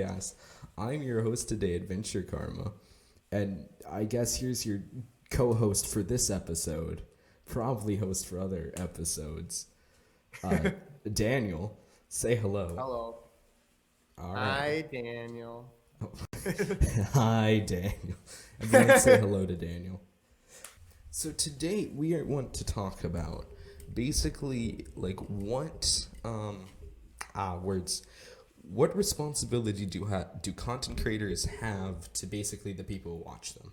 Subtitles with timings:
[0.00, 0.34] the No Name Podcast.
[0.78, 2.72] I'm your host today, AdventureKarma.
[3.32, 4.82] And I guess here's your
[5.30, 7.02] co host for this episode,
[7.46, 9.66] probably host for other episodes.
[10.42, 10.70] Uh,
[11.12, 12.68] Daniel, say hello.
[12.68, 13.18] Hello.
[14.18, 15.72] All Hi, Daniel.
[17.12, 18.16] Hi, Daniel.
[18.60, 20.00] Everyone say hello to Daniel.
[21.10, 23.46] So today we are, want to talk about
[23.94, 26.64] basically like what um
[27.34, 28.06] ah words
[28.72, 33.72] what responsibility do ha- do content creators have to basically the people who watch them?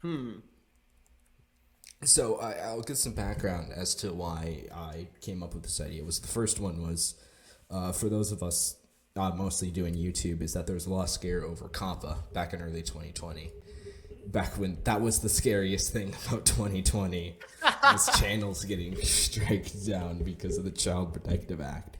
[0.00, 0.32] Hmm.
[2.04, 6.02] So I, I'll give some background as to why I came up with this idea.
[6.02, 7.14] It was the first one was
[7.70, 8.76] uh, for those of us
[9.16, 12.54] uh, mostly doing YouTube is that there was a lot of scare over COPPA back
[12.54, 13.52] in early 2020.
[14.28, 17.36] Back when that was the scariest thing about 2020,
[17.82, 21.98] was channels getting striked down because of the Child Protective Act.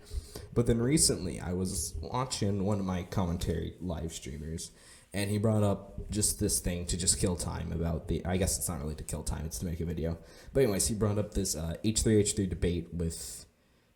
[0.55, 4.71] But then recently, I was watching one of my commentary live streamers,
[5.15, 8.25] and he brought up just this thing to just kill time about the.
[8.27, 10.19] I guess it's not really to kill time; it's to make a video.
[10.53, 13.47] But anyways, he brought up this uh, H3H3 debate with,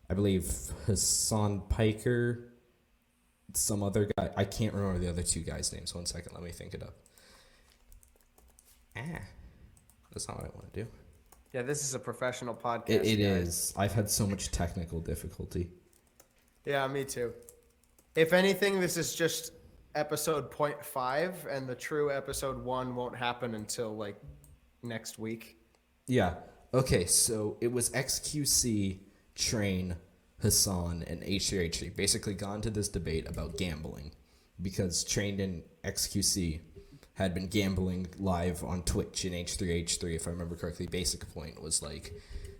[0.09, 0.51] I believe,
[0.87, 2.49] Hasan Piker,
[3.53, 4.31] some other guy.
[4.35, 5.93] I can't remember the other two guys' names.
[5.93, 6.95] One second, let me think it up.
[8.95, 9.21] Ah,
[10.11, 10.89] that's not what I want to do.
[11.53, 12.89] Yeah, this is a professional podcast.
[12.89, 13.73] It, it is.
[13.77, 15.69] I've had so much technical difficulty.
[16.67, 17.31] Yeah, me too.
[18.13, 19.53] If anything, this is just
[19.95, 24.17] episode 0.5, and the true episode 1 won't happen until like
[24.83, 25.59] next week.
[26.07, 26.33] Yeah.
[26.73, 28.99] Okay, so it was XQC,
[29.33, 29.95] Train,
[30.41, 34.11] Hasan, and H3H3 basically gone to this debate about gambling
[34.61, 36.59] because Train and XQC
[37.13, 40.87] had been gambling live on Twitch in H3H3, if I remember correctly.
[40.87, 42.11] Basic point was like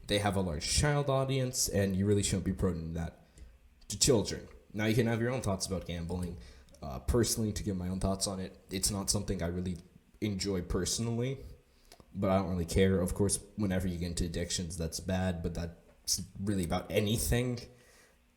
[0.07, 3.26] they have a large child audience, and you really shouldn't be promoting that
[3.89, 4.41] to children.
[4.73, 6.37] Now you can have your own thoughts about gambling.
[6.81, 9.77] Uh, personally, to give my own thoughts on it, it's not something I really
[10.21, 11.39] enjoy personally,
[12.13, 12.99] but I don't really care.
[12.99, 17.59] Of course, whenever you get into addictions, that's bad, but that's really about anything.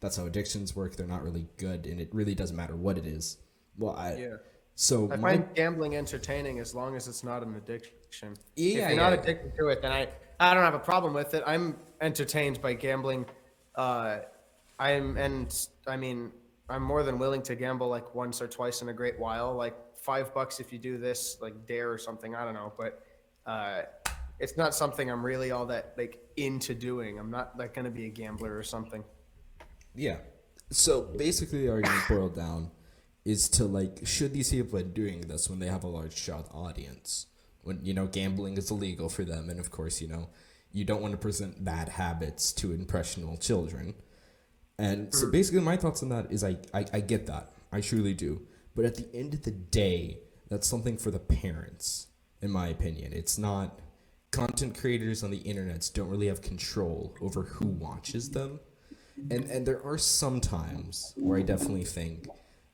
[0.01, 0.97] That's how addictions work.
[0.97, 3.37] They're not really good, and it really doesn't matter what it is.
[3.77, 4.37] Well, I Yeah.
[4.75, 8.35] so I my- find gambling entertaining as long as it's not an addiction.
[8.57, 11.13] Yeah, if you're yeah, not addicted to it, then I, I don't have a problem
[11.13, 11.43] with it.
[11.47, 13.27] I'm entertained by gambling.
[13.75, 14.21] Uh,
[14.81, 15.55] I'm and
[15.87, 16.33] I mean
[16.69, 19.77] I'm more than willing to gamble like once or twice in a great while, like
[19.95, 22.35] five bucks if you do this like dare or something.
[22.35, 23.05] I don't know, but
[23.47, 23.83] uh,
[24.39, 27.19] it's not something I'm really all that like into doing.
[27.19, 29.05] I'm not like gonna be a gambler or something.
[29.95, 30.17] Yeah.
[30.71, 32.71] So basically, the argument boiled down
[33.25, 36.49] is to like, should these people be doing this when they have a large child
[36.55, 37.27] audience?
[37.63, 40.31] When you know gambling is illegal for them, and of course, you know
[40.73, 43.95] you don't want to present bad habits to impressionable children.
[44.81, 48.15] And so basically, my thoughts on that is I, I I get that I truly
[48.15, 48.43] do,
[48.75, 50.19] but at the end of the day,
[50.49, 52.07] that's something for the parents,
[52.41, 53.13] in my opinion.
[53.13, 53.79] It's not
[54.31, 58.61] content creators on the internet don't really have control over who watches them
[59.31, 62.29] and and there are some times where I definitely think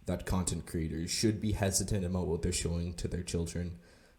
[0.07, 3.79] that content creators should be hesitant about what they're showing to their children,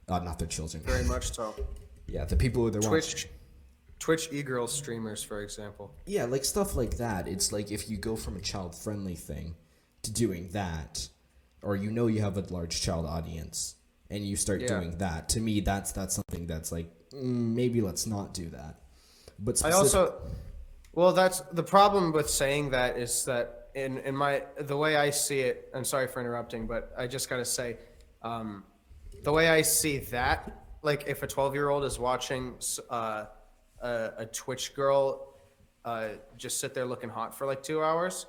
[0.09, 0.83] uh, not their children.
[0.83, 1.55] Very much so.
[2.07, 3.29] Yeah, the people who they're watching.
[3.99, 5.91] Twitch, e-girl streamers, for example.
[6.05, 7.27] Yeah, like stuff like that.
[7.27, 9.55] It's like if you go from a child friendly thing
[10.03, 11.09] to doing that,
[11.63, 13.75] or you know you have a large child audience
[14.09, 14.67] and you start Yeah.
[14.67, 15.29] doing that.
[15.29, 18.79] To me, that's that's something that's like mm, maybe let's not do that.
[19.39, 20.21] But I specific- also,
[20.93, 25.09] well, that's the problem with saying that is that in in my the way I
[25.09, 25.69] see it.
[25.73, 27.77] I'm sorry for interrupting, but I just gotta say,
[28.21, 28.63] um,
[29.23, 32.55] the way I see that, like if a 12 year old is watching
[32.89, 33.25] uh,
[33.81, 35.33] a, a Twitch girl
[35.85, 38.25] uh, just sit there looking hot for like two hours,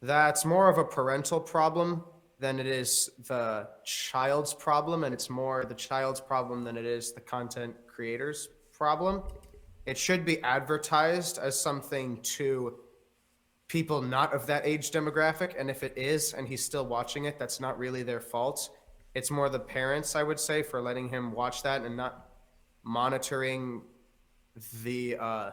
[0.00, 2.04] that's more of a parental problem
[2.38, 7.12] than it is the child's problem, and it's more the child's problem than it is
[7.12, 9.22] the content creator's problem.
[9.86, 12.78] It should be advertised as something to
[13.66, 17.38] people not of that age demographic, and if it is, and he's still watching it,
[17.38, 18.70] that's not really their fault.
[19.14, 22.28] It's more the parents, I would say, for letting him watch that and not
[22.84, 23.82] monitoring
[24.82, 25.50] the uh,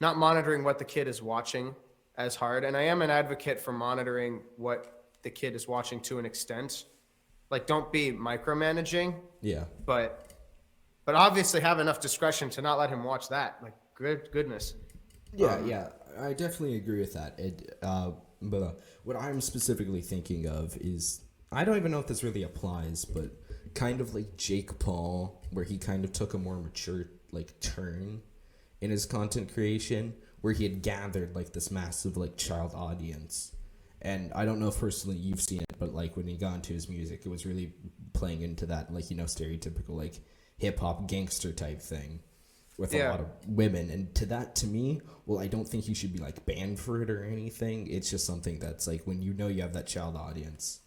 [0.00, 1.74] not monitoring what the kid is watching
[2.16, 2.64] as hard.
[2.64, 6.84] And I am an advocate for monitoring what the kid is watching to an extent.
[7.50, 9.64] Like, don't be micromanaging, yeah.
[9.86, 10.34] but
[11.04, 13.56] but obviously have enough discretion to not let him watch that.
[13.62, 14.74] Like, good goodness.
[15.32, 15.88] Yeah, yeah,
[16.20, 17.38] I definitely agree with that.
[17.38, 18.10] It, uh,
[18.42, 18.72] but uh,
[19.04, 23.30] what I'm specifically thinking of is I don't even know if this really applies, but
[23.74, 28.22] kind of like Jake Paul, where he kind of took a more mature like turn
[28.80, 33.52] in his content creation, where he had gathered like this massive like child audience,
[34.00, 36.72] And I don't know if personally you've seen it, but like when he got into
[36.72, 37.72] his music, it was really
[38.12, 40.14] playing into that like you know stereotypical like
[40.56, 42.20] hip hop gangster type thing
[42.76, 43.90] with a lot of women.
[43.90, 47.02] And to that, to me, well, I don't think you should be like banned for
[47.02, 47.88] it or anything.
[47.88, 50.80] It's just something that's like when you know you have that child audience,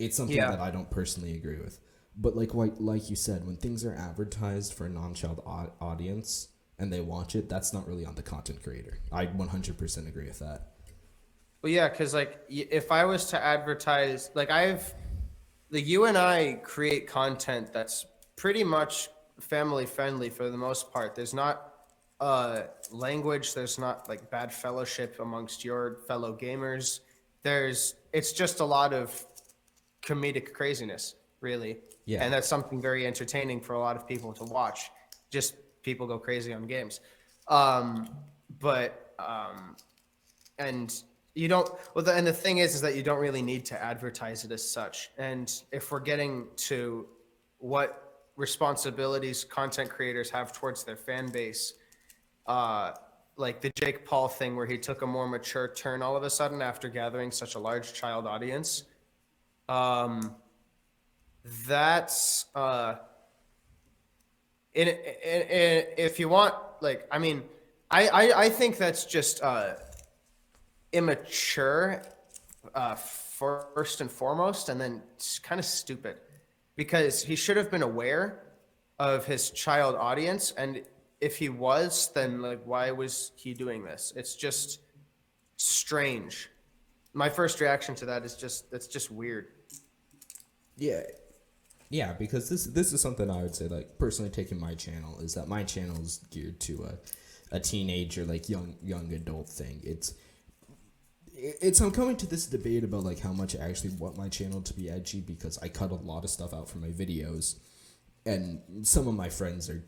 [0.00, 0.50] it's something Yeah.
[0.50, 1.78] that I don't personally agree with.
[2.16, 6.48] But like like like you said, when things are advertised for a non-child au- audience
[6.78, 8.98] and they watch it, that's not really on the content creator.
[9.10, 10.72] I 100% agree with that.
[11.62, 14.92] Well, yeah, because like if I was to advertise, like I've,
[15.70, 18.04] like you and I create content that's
[18.36, 21.14] pretty much family friendly for the most part.
[21.14, 21.68] There's not
[22.20, 23.54] uh language.
[23.54, 27.00] There's not like bad fellowship amongst your fellow gamers.
[27.42, 29.24] There's it's just a lot of
[30.02, 31.78] comedic craziness, really.
[32.04, 32.24] Yeah.
[32.24, 34.90] And that's something very entertaining for a lot of people to watch.
[35.30, 37.00] Just people go crazy on games.
[37.48, 38.08] Um,
[38.60, 39.76] but um,
[40.58, 41.02] and
[41.34, 43.82] you don't well the, and the thing is is that you don't really need to
[43.82, 47.06] advertise it as such and if we're getting to
[47.58, 51.74] what responsibilities content creators have towards their fan base
[52.46, 52.92] uh
[53.36, 56.30] like the jake paul thing where he took a more mature turn all of a
[56.30, 58.84] sudden after gathering such a large child audience
[59.68, 60.34] um
[61.66, 62.94] that's uh
[64.74, 64.96] in, in,
[65.96, 67.42] if you want like i mean
[67.90, 69.74] I, I i think that's just uh
[70.92, 72.02] immature
[72.74, 75.02] uh, first and foremost, and then
[75.42, 76.16] kind of stupid
[76.76, 78.42] because he should have been aware
[78.98, 80.82] of his child audience, and
[81.20, 84.12] if he was, then like why was he doing this?
[84.16, 84.80] It's just
[85.56, 86.50] strange.
[87.14, 89.48] My first reaction to that is just that's just weird.
[90.76, 91.02] Yeah.
[91.92, 95.34] Yeah, because this this is something I would say like personally taking my channel is
[95.34, 99.80] that my channel is geared to a a teenager like young young adult thing.
[99.84, 100.14] It's
[101.36, 104.62] it's I'm coming to this debate about like how much I actually want my channel
[104.62, 107.56] to be edgy because I cut a lot of stuff out from my videos
[108.24, 109.82] and some of my friends are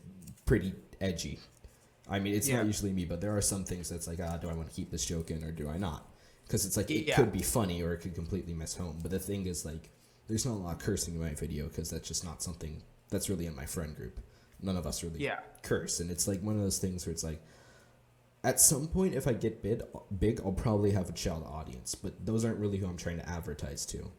[0.45, 1.39] pretty edgy.
[2.07, 2.57] I mean, it's Yeah.
[2.57, 4.75] not usually me, but there are some things that's like, ah, do I want to
[4.75, 6.07] keep this joke in or do I not?
[6.45, 7.15] Because it's like it Yeah.
[7.15, 8.99] could be funny or it could completely miss home.
[9.01, 9.89] But the thing is, like,
[10.27, 13.29] there's not a lot of cursing in my video because that's just not something that's
[13.29, 14.19] really in my friend group.
[14.61, 15.39] None of us really Yeah.
[15.61, 17.41] curse, and it's like one of those things where it's like,
[18.43, 19.81] at some point, if I get big,
[20.17, 23.27] big, I'll probably have a child audience, but those aren't really who I'm trying to
[23.29, 24.11] advertise to.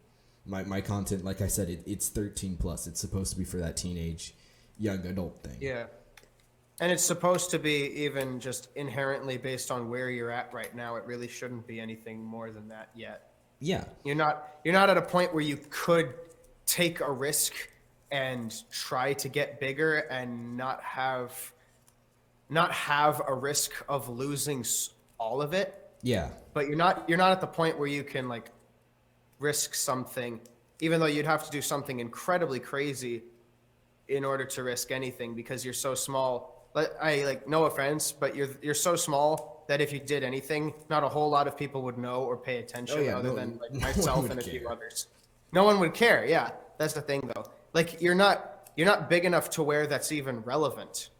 [0.44, 2.86] My my content, like I said, it, it's 13 plus.
[2.86, 4.34] It's supposed to be for that teenage,
[4.78, 5.58] young adult thing.
[5.60, 5.86] Yeah.
[6.80, 10.96] And it's supposed to be even just inherently based on where you're at right now.
[10.96, 13.30] It really shouldn't be anything more than that yet.
[13.60, 13.84] Yeah.
[14.04, 16.14] You're not you're not at a point where you could
[16.66, 17.52] take a risk
[18.10, 21.52] and try to get bigger and not have
[22.48, 24.64] not have a risk of losing
[25.18, 25.90] all of it.
[26.02, 26.30] Yeah.
[26.52, 28.50] But you're not you're not at the point where you can like
[29.38, 30.40] risk something
[30.80, 33.22] even though you'd have to do something incredibly crazy
[34.08, 36.68] in order to risk anything because you're so small.
[36.74, 40.74] Like I like no offense, but you're you're so small that if you did anything,
[40.88, 43.36] not a whole lot of people would know or pay attention Oh, yeah, other no-
[43.36, 45.08] than like no myself and a few others.
[45.52, 46.24] No one would care.
[46.26, 47.50] Yeah, that's the thing though.
[47.72, 51.10] Like you're not you're not big enough to where that's even relevant.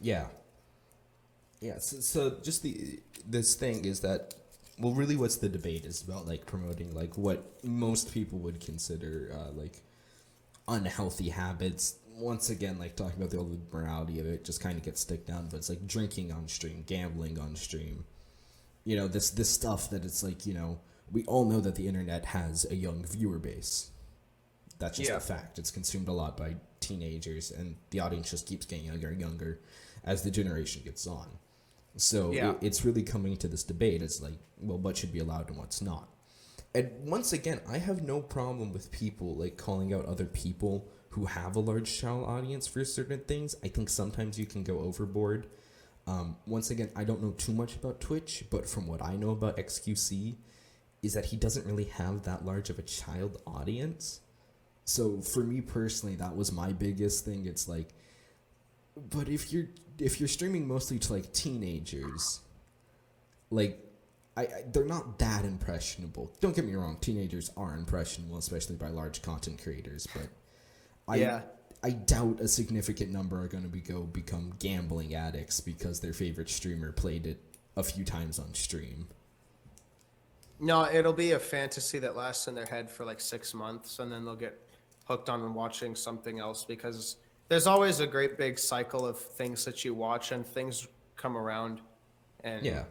[0.00, 0.26] Yeah.
[1.60, 1.78] Yeah.
[1.78, 4.34] So, so just the this thing is that
[4.78, 9.32] well, really, what's the debate is about like promoting like what most people would consider
[9.34, 9.82] uh, like
[10.68, 11.96] unhealthy habits.
[12.16, 15.26] Once again, like talking about the old morality of it, just kind of gets stick
[15.26, 15.48] down.
[15.50, 18.04] But it's like drinking on stream, gambling on stream.
[18.84, 20.78] You know this this stuff that it's like you know
[21.12, 23.90] we all know that the internet has a young viewer base.
[24.78, 25.16] That's just Yeah.
[25.16, 25.58] a fact.
[25.58, 29.60] It's consumed a lot by teenagers, and the audience just keeps getting younger and younger
[30.04, 31.26] as the generation gets on.
[31.96, 32.50] So Yeah.
[32.52, 34.02] it, it's really coming to this debate.
[34.02, 36.08] It's like, well, what should be allowed and what's not.
[36.74, 41.24] And once again, I have no problem with people like calling out other people who
[41.24, 43.56] have a large child audience for certain things.
[43.64, 45.46] I think sometimes you can go overboard.
[46.06, 49.30] Um, once again, I don't know too much about Twitch, but from what I know
[49.30, 50.36] about XQC,
[51.02, 54.20] is that he doesn't really have that large of a child audience.
[54.84, 57.46] So for me personally, that was my biggest thing.
[57.46, 57.88] It's like,
[59.10, 59.68] but if you're
[59.98, 62.40] if you're streaming mostly to like teenagers,
[63.50, 63.78] like
[64.36, 66.30] I, I they're not that impressionable.
[66.40, 70.06] Don't get me wrong, teenagers are impressionable, especially by large content creators.
[70.14, 70.28] But
[71.08, 71.42] I Yeah.
[71.82, 76.12] I doubt a significant number are going to be go become gambling addicts because their
[76.12, 77.38] favorite streamer played it
[77.76, 79.06] a few times on stream.
[80.58, 84.10] No, it'll be a fantasy that lasts in their head for like six months, and
[84.10, 84.58] then they'll get
[85.04, 87.16] hooked on watching something else because
[87.48, 91.80] there's always a great big cycle of things that you watch and things come around.
[92.42, 92.84] And Yeah.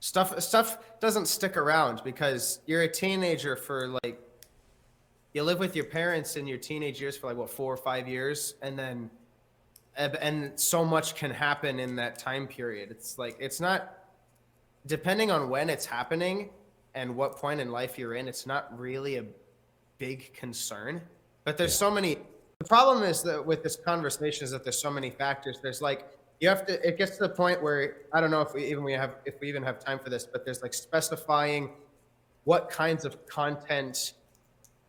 [0.00, 4.20] stuff stuff doesn't stick around because you're a teenager for like
[5.32, 8.08] you live with your parents in your teenage years for like what four or five
[8.08, 9.10] years and then
[9.96, 12.90] and so much can happen in that time period.
[12.90, 13.98] It's like it's not
[14.86, 16.50] depending on when it's happening
[16.94, 19.24] and what point in life you're in it's not really a
[19.98, 21.00] big concern.
[21.44, 22.18] But there's so many
[22.58, 25.58] the problem is that with this conversation is that there's so many factors.
[25.62, 26.08] There's like
[26.40, 28.82] you have to it gets to the point where i don't know if we even
[28.82, 31.70] we have if we even have time for this but there's like specifying
[32.44, 34.14] what kinds of content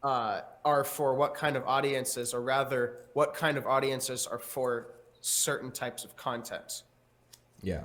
[0.03, 4.93] uh, are for what kind of audiences or rather what kind of audiences are for
[5.21, 6.83] certain types of content.
[7.61, 7.81] Yeah.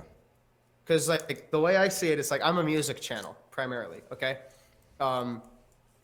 [0.83, 4.39] Because like the way i see it is like i'm a music channel primarily okay?
[4.99, 5.41] Um,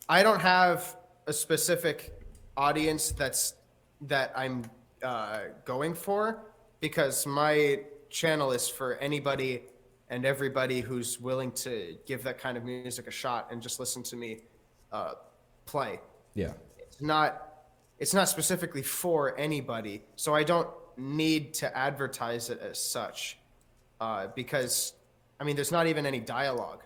[0.10, 2.14] i don't have a specific
[2.58, 3.56] audience that's
[4.02, 4.64] that i'm
[5.02, 6.44] uh, going for
[6.82, 7.80] because my
[8.10, 9.64] channel is for anybody
[10.10, 14.04] and everybody who's willing to give that kind of music a shot and just listen
[14.04, 14.42] to me
[14.92, 15.14] uh,
[15.66, 16.00] play.
[16.34, 16.54] Yeah.
[16.78, 17.50] It's not
[18.00, 20.68] it's not specifically for anybody, so I don't
[20.98, 23.38] need to advertise it as such,
[24.02, 24.94] uh, because
[25.40, 26.84] I mean, there's not even any dialogue.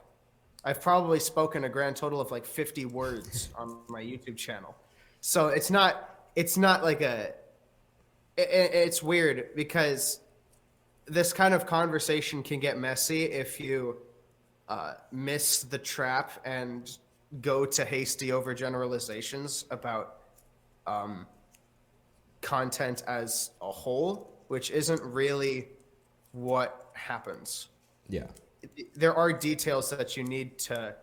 [0.64, 4.76] I've probably spoken a grand total of like 50 words on my YouTube channel,
[5.22, 7.34] so it's not it's not like a
[8.36, 10.20] it, it's weird because
[11.08, 13.98] this kind of conversation can get messy if you
[14.68, 16.98] uh, miss the trap and
[17.42, 20.18] go to hasty overgeneralizations about
[20.86, 21.26] um,
[22.42, 25.68] content as a whole, which isn't really
[26.32, 27.70] what happens.
[28.10, 28.28] Yeah,
[28.96, 30.96] there are details that you need to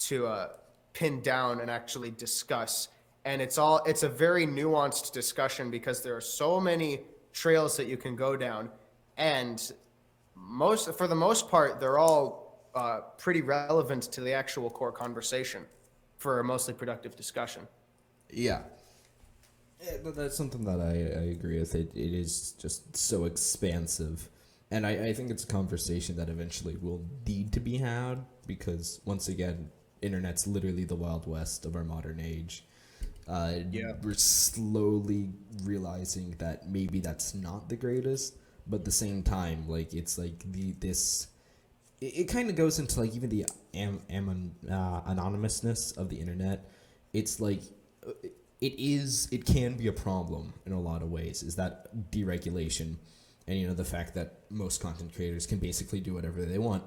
[0.00, 0.48] to uh,
[0.92, 2.88] pin down and actually discuss.
[3.24, 7.00] And it's all it's a very nuanced discussion because there are so many
[7.32, 8.70] trails that you can go down.
[9.16, 9.72] And
[10.34, 12.39] most for the most part they're all
[12.74, 15.64] uh, pretty relevant to the actual core conversation
[16.16, 17.66] for a mostly productive discussion
[18.30, 18.62] yeah
[19.82, 21.74] yeah, that's something that I, I agree with.
[21.74, 24.28] It, it is just so expansive.
[24.70, 29.00] And I, I think it's a conversation that eventually will need to be had because,
[29.04, 29.70] once again,
[30.02, 32.64] internet's literally the Wild West of our modern age.
[33.26, 33.92] Uh, yeah.
[34.02, 35.30] We're slowly
[35.64, 38.36] realizing that maybe that's not the greatest,
[38.66, 41.28] but at the same time, like it's like the this.
[42.00, 46.16] It, it kind of goes into like even the am, am uh, anonymousness of the
[46.16, 46.70] internet.
[47.12, 47.62] It's like
[48.06, 48.12] uh,
[48.60, 51.42] it is it can be a problem in a lot of ways.
[51.42, 52.96] Is that deregulation,
[53.46, 56.82] and you know the fact that most content creators can basically do whatever they want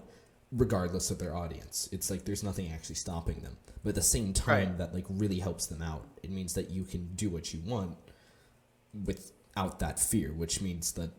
[0.53, 1.89] regardless of their audience.
[1.91, 3.57] It's like there's nothing actually stopping them.
[3.83, 4.77] But at the same time, right.
[4.77, 6.05] that like really helps them out.
[6.21, 7.97] It means that you can do what you want
[9.05, 11.09] without that fear, which means that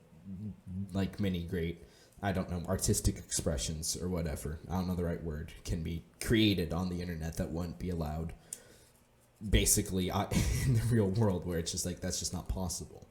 [0.93, 1.83] like many great
[2.25, 6.03] I don't know artistic expressions or whatever I don't know the right word can be
[6.21, 8.33] created on the internet that wouldn't be allowed
[9.51, 10.09] basically
[10.67, 13.07] in the real world where it's just like that's just not possible.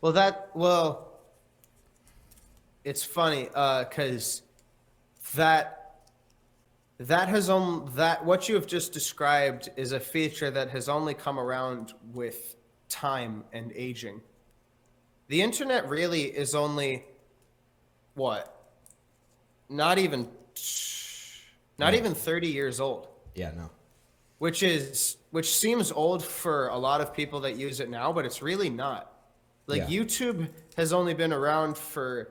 [0.00, 1.12] Well, that well,
[2.84, 5.78] it's funny because uh, that
[6.98, 11.14] that has on that what you have just described is a feature that has only
[11.14, 12.56] come around with
[12.88, 14.20] time and aging.
[15.28, 17.04] The internet really is only
[18.14, 18.54] what?
[19.68, 20.28] Not even
[21.78, 23.08] not even 30 years old.
[23.34, 23.70] Yeah, no.
[24.38, 28.24] Which is which seems old for a lot of people that use it now, but
[28.24, 29.12] it's really not.
[29.66, 30.00] Like yeah.
[30.00, 32.28] YouTube has only been around for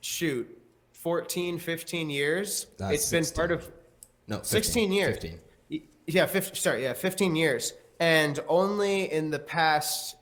[0.00, 0.48] shoot
[0.92, 2.66] 14, 15 years.
[2.78, 3.20] That's it's 16.
[3.20, 3.70] been part of
[4.26, 5.14] no 15, 16 years.
[5.16, 5.40] 15.
[6.06, 7.74] Yeah, 15, sorry, yeah, 15 years.
[8.00, 10.16] And only in the past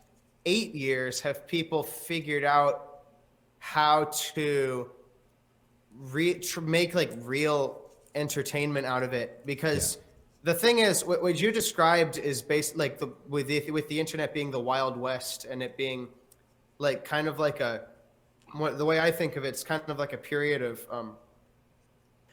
[0.47, 2.86] eight years have people figured out
[3.77, 4.89] how to
[5.95, 7.83] re- tr- make like real
[8.15, 10.53] entertainment out of it because yeah.
[10.53, 14.01] the thing is what, what, you described is based like the with the with the
[14.01, 16.09] internet being the wild west and it being
[16.79, 17.83] like kind of like a
[18.55, 21.17] what, the way I think of it, it's kind of like a period of um,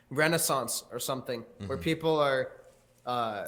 [0.10, 1.68] renaissance or something mm-hmm.
[1.68, 2.52] where people are
[3.06, 3.48] uh,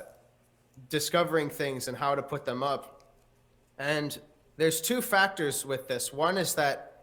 [0.89, 3.03] discovering things and how to put them up.
[3.79, 4.19] And
[4.57, 6.11] there's two factors with this.
[6.11, 6.94] One is that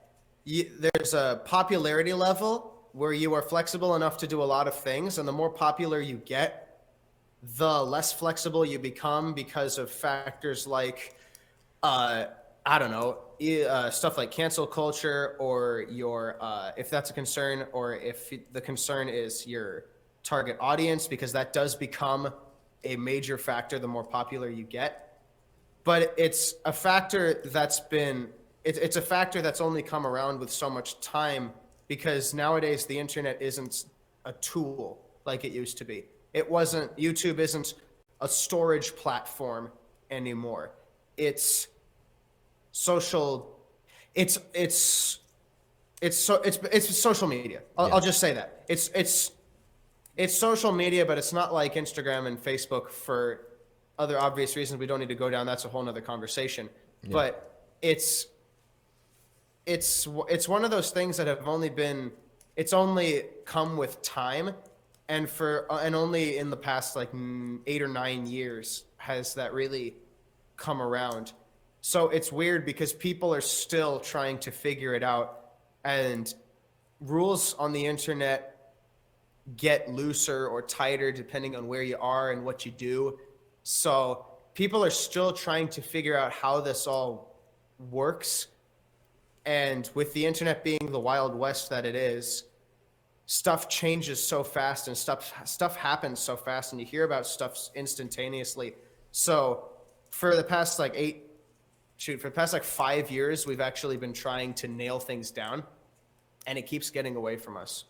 [0.45, 4.75] you, there's a popularity level where you are flexible enough to do a lot of
[4.75, 6.85] things, and the more popular you get,
[7.57, 11.17] the less flexible you become because of factors like
[11.83, 12.27] uh,
[12.65, 13.19] I don't know,
[13.69, 18.61] uh, stuff like cancel culture, or your, uh, if that's a concern, or if the
[18.61, 19.87] concern is your
[20.23, 22.33] target audience, because that does become
[22.85, 25.19] a major factor the more popular you get.
[25.83, 28.29] But it's a factor that's been,
[28.65, 31.53] it, it's a factor that's only come around with so much time
[31.89, 33.87] because nowadays the internet isn't
[34.25, 36.05] a tool like it used to be.
[36.33, 37.75] It wasn't YouTube isn't
[38.21, 39.71] a storage platform
[40.11, 40.73] anymore.
[41.17, 41.69] It's
[42.73, 43.59] social
[44.15, 45.21] it's it's
[46.01, 47.63] it's so it's it's social media.
[47.77, 47.95] I'll, Yeah.
[47.95, 48.65] I'll just say that.
[48.69, 49.33] It's it's
[50.17, 53.47] it's social media, but it's not like Instagram and Facebook for
[53.99, 55.47] other obvious reasons we don't need to go down.
[55.47, 56.69] That's a whole nother conversation.
[57.11, 58.27] But it's
[59.67, 62.13] it's it's one of those things that have only been
[62.57, 64.55] it's only come with time.
[65.09, 69.35] And for uh, and only in the past like mm, 8 or 9 years has
[69.35, 69.95] that really
[70.57, 71.33] come around.
[71.81, 75.39] So it's weird because people are still trying to figure it out.
[75.85, 76.33] And
[77.01, 78.75] rules on the internet
[79.57, 83.19] get looser or tighter depending on where you are and what you do.
[83.65, 87.37] So people are still trying to figure out how this all
[87.91, 88.47] works
[89.45, 92.45] and with the internet being the wild west that it is,
[93.27, 97.71] stuff changes so fast and stuff stuff happens so fast and you hear about stuff
[97.75, 98.75] instantaneously.
[99.11, 99.69] So
[100.11, 101.23] for the past like 8
[101.97, 105.63] shoot, for the past like 5 years we've actually been trying to nail things down
[106.47, 107.85] and it keeps getting away from us.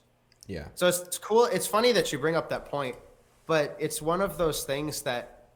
[0.46, 0.68] Yeah.
[0.74, 1.46] So it's, it's cool.
[1.46, 2.96] It's funny that you bring up that point,
[3.46, 5.48] but it's one of those things that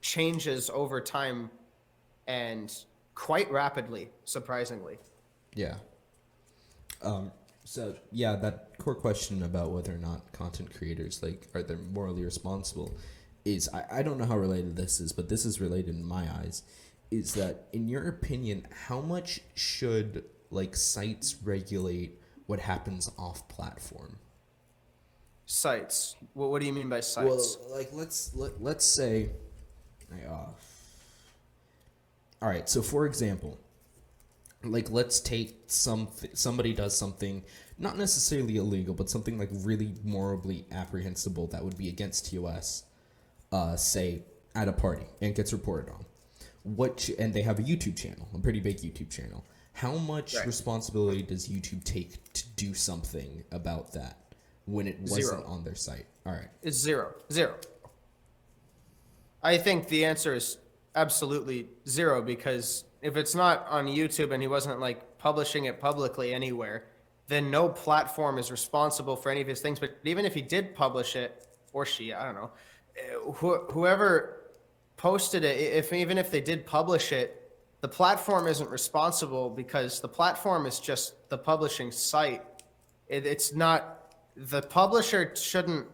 [0.00, 1.50] changes over time
[2.26, 2.72] and
[3.14, 4.98] quite rapidly, surprisingly.
[5.56, 5.76] Yeah.
[7.02, 7.32] Um,
[7.64, 12.22] so yeah, that core question about whether or not content creators like are they morally
[12.22, 12.96] responsible
[13.44, 16.28] is I, I don't know how related this is, but this is related in my
[16.40, 16.62] eyes.
[17.10, 24.18] Is that in your opinion, how much should like sites regulate what happens off platform?
[25.46, 26.16] Sites.
[26.34, 27.58] What, what do you mean by sites?
[27.60, 29.30] Well, like let's let, let's say,
[30.28, 32.68] uh, all right.
[32.68, 33.58] So for example,
[34.72, 37.42] like let's take some somebody does something
[37.78, 42.84] not necessarily illegal, but something like really morally apprehensible that would be against TOS,
[43.52, 44.22] uh, say
[44.54, 46.04] at a party and gets reported on.
[46.62, 49.44] What and they have a YouTube channel, a pretty big YouTube channel.
[49.74, 50.46] How much Right.
[50.46, 54.16] responsibility does YouTube take to do something about that
[54.64, 55.44] when it wasn't Zero.
[55.46, 56.06] on their site?
[56.24, 56.48] All right.
[56.62, 57.14] It's zero.
[57.30, 57.54] Zero.
[59.42, 60.56] I think the answer is
[60.94, 66.34] absolutely zero because if it's not on YouTube and he wasn't like publishing it publicly
[66.34, 66.84] anywhere,
[67.28, 69.78] then no platform is responsible for any of his things.
[69.78, 72.50] But even if he did publish it, or she, I don't know,
[73.32, 74.52] wh- whoever
[74.96, 77.42] posted it, if even if they did publish it,
[77.80, 82.42] the platform isn't responsible because the platform is just the publishing site.
[83.08, 85.86] It, it's not the publisher shouldn't.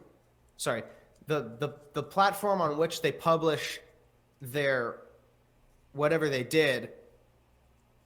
[0.57, 0.85] Sorry,
[1.27, 3.81] the the the platform on which they publish
[4.41, 5.02] their
[5.93, 6.91] whatever they did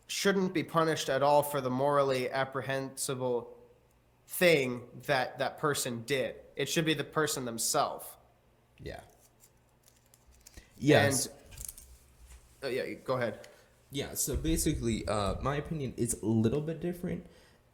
[0.06, 3.50] shouldn't be punished at all for the morally apprehensible
[4.28, 6.36] thing that that person did.
[6.56, 8.06] It should be the person themselves.
[8.80, 9.00] Yeah.
[10.78, 11.26] Yes.
[11.26, 11.34] And
[12.64, 13.40] uh, yeah, go ahead.
[13.90, 14.14] yeah.
[14.14, 17.26] So basically, uh, my opinion is a little bit different,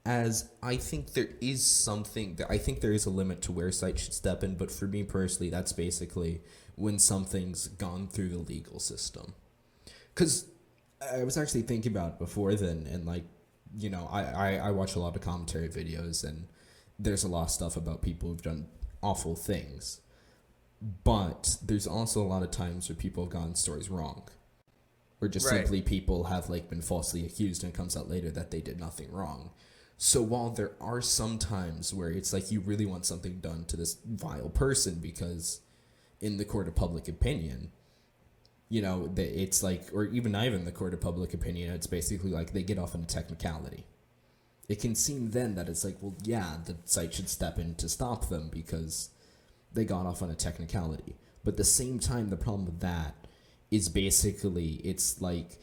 [0.05, 3.71] as I think there is something that I think there is a limit to where
[3.73, 4.57] sites should step in.
[4.57, 6.41] But for me personally, that's basically
[6.77, 9.35] when something's gone through the legal system.
[10.15, 10.47] Because
[11.13, 13.25] I was actually thinking about it before then, and like,
[13.77, 16.49] you know, I, I I watch a lot of commentary videos, and
[16.99, 18.67] there's a lot of stuff about people who've done
[19.03, 20.01] awful things.
[21.05, 24.29] But there's also a lot of times where people have gotten stories wrong.
[25.21, 25.59] Or just Right.
[25.59, 28.81] simply people have like been falsely accused and it comes out later that they did
[28.81, 29.51] nothing wrong.
[29.97, 33.77] So while there are some times where it's like you really want something done to
[33.77, 35.61] this vile person because
[36.21, 37.71] in the court of public opinion,
[38.73, 41.87] you know, that it's like or even not even the court of public opinion, it's
[41.87, 43.85] basically like they get off on a technicality.
[44.67, 47.87] It can seem then that it's like, well, yeah, the site should step in to
[47.87, 49.11] stop them because
[49.75, 51.17] they got off on a technicality.
[51.45, 53.15] But at the same time, the problem with that
[53.71, 55.59] is basically it's like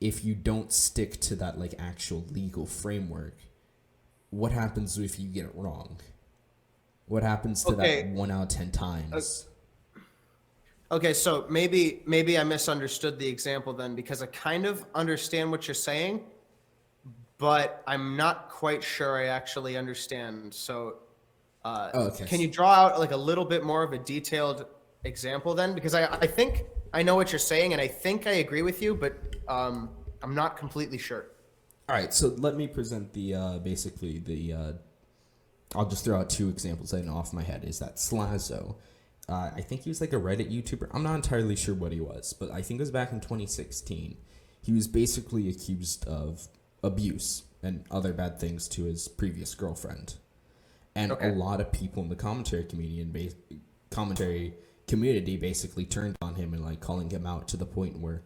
[0.00, 3.38] if you don't stick to that like actual legal framework,
[4.30, 5.98] what happens if you get it wrong?
[7.06, 8.02] What happens to Okay.
[8.02, 9.46] that one out of ten times?
[10.92, 15.66] Okay, so maybe maybe I misunderstood the example then because I kind of understand what
[15.66, 16.20] you're saying,
[17.38, 20.52] but I'm not quite sure I actually understand.
[20.52, 20.96] So,
[21.64, 22.26] uh, Oh, okay.
[22.26, 24.66] can you draw out like a little bit more of a detailed
[25.04, 25.74] example then?
[25.74, 28.82] Because I I think I know what you're saying and I think I agree with
[28.82, 29.14] you, but
[29.48, 29.88] um,
[30.22, 31.24] I'm not completely sure.
[31.88, 34.52] All right, so let me present the uh, basically the.
[34.52, 34.72] Uh,
[35.74, 37.64] I'll just throw out two examples I know off my head.
[37.64, 38.74] Is that Slazo?
[39.28, 40.88] Uh, I think he was like a Reddit YouTuber.
[40.92, 44.16] I'm not entirely sure what he was, but I think it was back in 2016.
[44.60, 46.48] He was basically accused of
[46.82, 50.14] abuse and other bad things to his previous girlfriend,
[50.94, 51.30] and Okay.
[51.30, 53.34] a lot of people in the commentary community and base,
[53.90, 54.54] commentary
[54.88, 58.22] community basically turned on him and like calling him out to the point where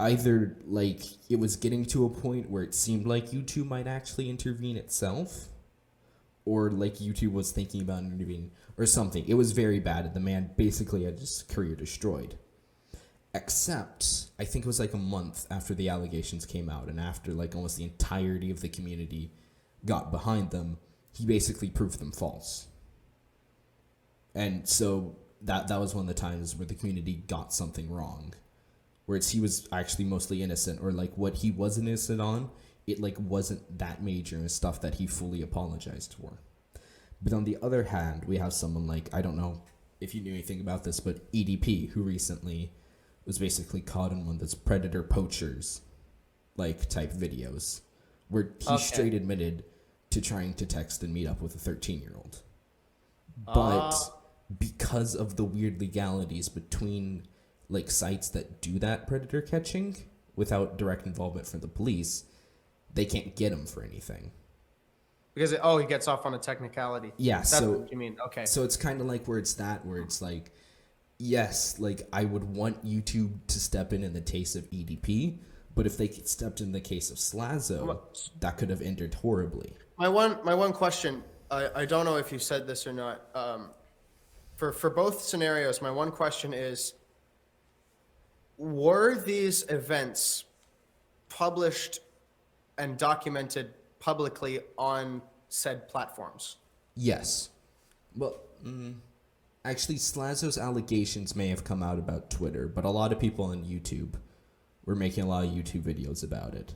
[0.00, 4.28] either like it was getting to a point where it seemed like YouTube might actually
[4.28, 5.48] intervene itself
[6.44, 9.24] or like YouTube was thinking about intervening or something.
[9.26, 12.36] It was very bad the man basically had his career destroyed.
[13.34, 17.32] Except I think it was like a month after the allegations came out and after
[17.32, 19.32] like almost the entirety of the community
[19.84, 20.78] got behind them,
[21.12, 22.68] he basically proved them false.
[24.34, 28.34] And so that that was one of the times where the community got something wrong.
[29.06, 32.50] Where it's he was actually mostly innocent or like what he was innocent on,
[32.86, 36.38] it like wasn't that major and stuff that he fully apologized for.
[37.24, 39.62] But on the other hand, we have someone like I don't know
[40.00, 42.72] if you knew anything about this, but EDP, who recently
[43.24, 45.80] was basically caught in one of those predator poachers
[46.56, 47.80] like type videos,
[48.28, 48.82] where he Okay.
[48.82, 49.64] straight admitted
[50.10, 52.42] to trying to text and meet up with a thirteen year old.
[53.36, 53.54] But
[53.94, 54.20] Ah.
[54.58, 57.26] because of the weird legalities between
[57.70, 59.96] like sites that do that predator catching
[60.36, 62.24] without direct involvement from the police,
[62.92, 64.30] they can't get him for anything.
[65.34, 67.12] Because it, oh, he gets off on a technicality.
[67.16, 68.16] Yeah, That's so what you mean.
[68.26, 68.44] Okay.
[68.46, 70.52] so it's kind of like where it's that where it's like
[71.18, 75.38] yes, like I would want YouTube to step in in the case of EDP,
[75.74, 78.00] but if they stepped in the case of Slazo,
[78.40, 79.74] that could have ended horribly.
[79.98, 81.22] My one, my one question.
[81.50, 83.22] I, I don't know if you said this or not.
[83.34, 83.70] Um,
[84.56, 86.94] for for both scenarios, my one question is:
[88.56, 90.44] Were these events
[91.28, 92.00] published
[92.78, 93.72] and documented
[94.04, 96.56] publicly on said platforms?
[96.94, 97.48] Yes.
[98.14, 98.96] Well, mm,
[99.64, 103.64] actually, Slazo's allegations may have come out about Twitter, but a lot of people on
[103.64, 104.14] YouTube
[104.84, 106.74] were making a lot of YouTube videos about it.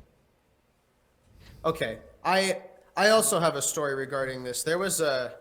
[1.66, 1.98] Okay.
[2.24, 2.62] I
[2.96, 4.62] I also have a story regarding this.
[4.62, 5.34] There was a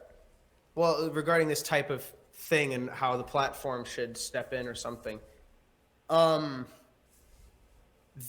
[0.75, 5.21] well regarding this type of thing and how the platform should step in or something.
[6.09, 6.67] Um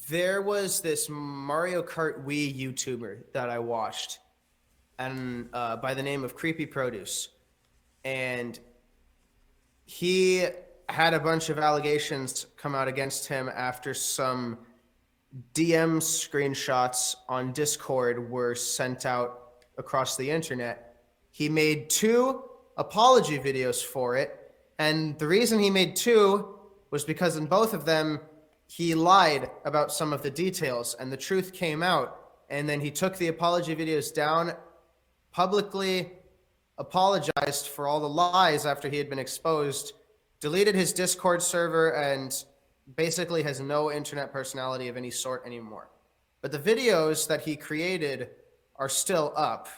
[0.09, 4.18] there was this Mario Kart Wii YouTuber that I watched
[4.98, 7.29] and uh, by the name of Creepy Produce.
[8.05, 8.59] And
[9.85, 10.46] he
[10.88, 14.59] had a bunch of allegations come out against him after some
[15.55, 20.96] DM screenshots on Discord were sent out across the internet.
[21.31, 22.42] He made two
[22.77, 26.59] apology videos for it, and the reason he made two
[26.90, 28.20] was because in both of them
[28.68, 32.90] he lied about some of the details and the truth came out, and then he
[32.90, 34.52] took the apology videos down,
[35.33, 36.12] publicly
[36.78, 39.94] apologized for all the lies after he had been exposed,
[40.40, 42.44] deleted his Discord server, and
[42.96, 45.88] basically has no internet personality of any sort anymore.
[46.40, 48.31] But the videos that he created
[48.76, 49.68] are still up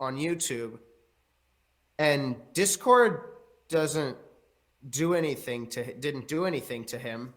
[0.00, 0.78] on YouTube.
[1.98, 3.20] And Discord
[3.68, 4.16] doesn't
[4.90, 7.34] do anything to didn't do anything to him.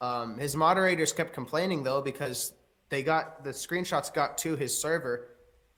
[0.00, 2.52] Um, his moderators kept complaining though because
[2.88, 5.28] they got the screenshots got to his server,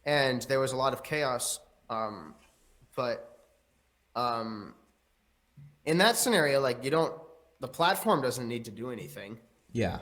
[0.04, 1.58] and there was a lot of chaos.
[1.88, 2.34] Um,
[2.94, 3.38] but
[4.14, 4.74] um,
[5.84, 7.14] in that scenario, like you don't,
[7.60, 9.38] the platform doesn't need to do anything.
[9.72, 9.98] Yeah.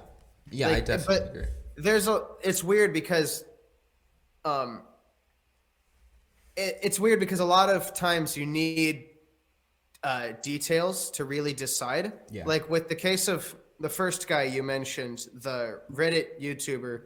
[0.50, 1.50] Yeah, I definitely agree.
[1.76, 2.24] There's a.
[2.42, 3.44] It's weird because,
[4.44, 4.82] um,
[6.56, 9.06] it, it's weird because a lot of times you need
[10.02, 12.12] uh, details to really decide.
[12.30, 12.44] Yeah.
[12.46, 17.02] Like with the case of the first guy you mentioned, the Reddit YouTuber,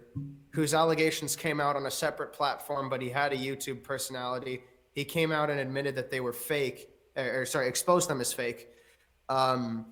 [0.52, 4.62] whose allegations came out on a separate platform, but he had a YouTube personality.
[4.92, 8.32] He came out and admitted that they were fake, or, or sorry, exposed them as
[8.32, 8.68] fake.
[9.28, 9.86] Um,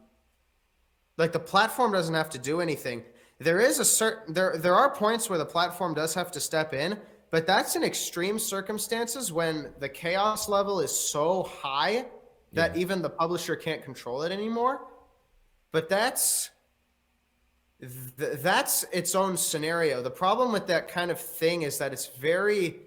[1.16, 3.04] like the platform doesn't have to do anything.
[3.38, 6.74] There is a certain there there are points where the platform does have to step
[6.74, 6.98] in,
[7.30, 12.06] but that's in extreme circumstances when the chaos level is so high
[12.52, 12.80] that Yeah.
[12.80, 14.80] even the publisher can't control it anymore.
[15.72, 16.50] But that's
[17.80, 20.02] th- that's its own scenario.
[20.02, 22.80] The problem with that kind of thing is that it's very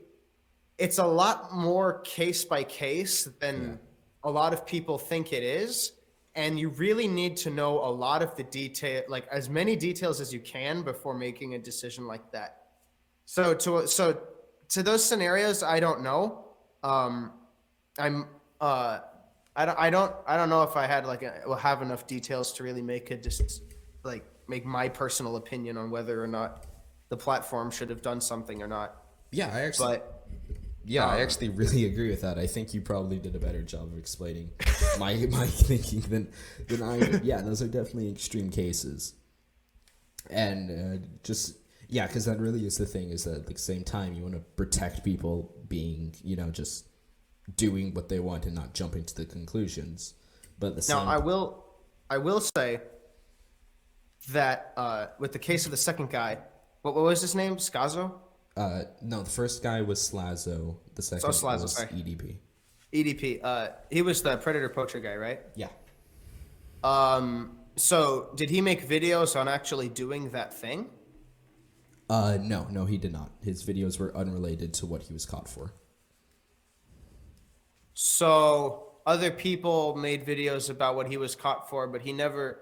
[0.77, 3.79] it's a lot more case by case than
[4.23, 5.93] a lot of people think it is
[6.35, 10.19] and you really need to know a lot of the detail like as many details
[10.19, 12.63] as you can before making a decision like that.
[13.25, 14.19] So to so
[14.69, 16.45] to those scenarios i don't know.
[16.83, 17.33] Um
[17.99, 18.27] i'm
[18.59, 18.99] uh
[19.55, 22.07] i don't i don't i don't know if i had like a, will have enough
[22.07, 23.61] details to really make a just
[24.03, 26.65] like make my personal opinion on whether or not
[27.09, 28.95] the platform should have done something or not
[29.31, 30.27] Yeah, I actually but
[30.85, 32.37] Yeah, I Um, actually really agree with that.
[32.37, 34.51] I think you probably did a better job of explaining
[34.99, 36.29] my my thinking than
[36.67, 36.97] than I.
[36.99, 37.23] did.
[37.23, 39.13] Yeah, those are definitely extreme cases,
[40.29, 41.57] and uh, just
[41.89, 43.09] yeah, because that really is the thing.
[43.09, 46.87] Is that at the same time you want to protect people being you know just
[47.55, 50.13] doing what they want and not jumping to the conclusions.
[50.59, 51.65] But the Now, same I will,
[52.09, 52.81] I will say
[54.31, 56.37] that uh, with the case of the second guy,
[56.81, 57.57] what, what was his name?
[57.57, 58.13] Scazo,
[58.55, 60.77] uh, no, the first guy was Slazo.
[60.95, 61.89] The second Slazo, was sorry.
[61.89, 62.35] EDP.
[62.93, 63.39] EDP.
[63.43, 65.41] Uh, he was the predator poacher guy, right?
[65.55, 65.69] Yeah.
[66.83, 70.89] Um, so did he make videos on actually doing that thing?
[72.09, 73.31] Uh, no, no, he did not.
[73.41, 75.73] His videos were unrelated to what he was caught for.
[77.95, 82.59] So other people made videos about what he was caught for, but he never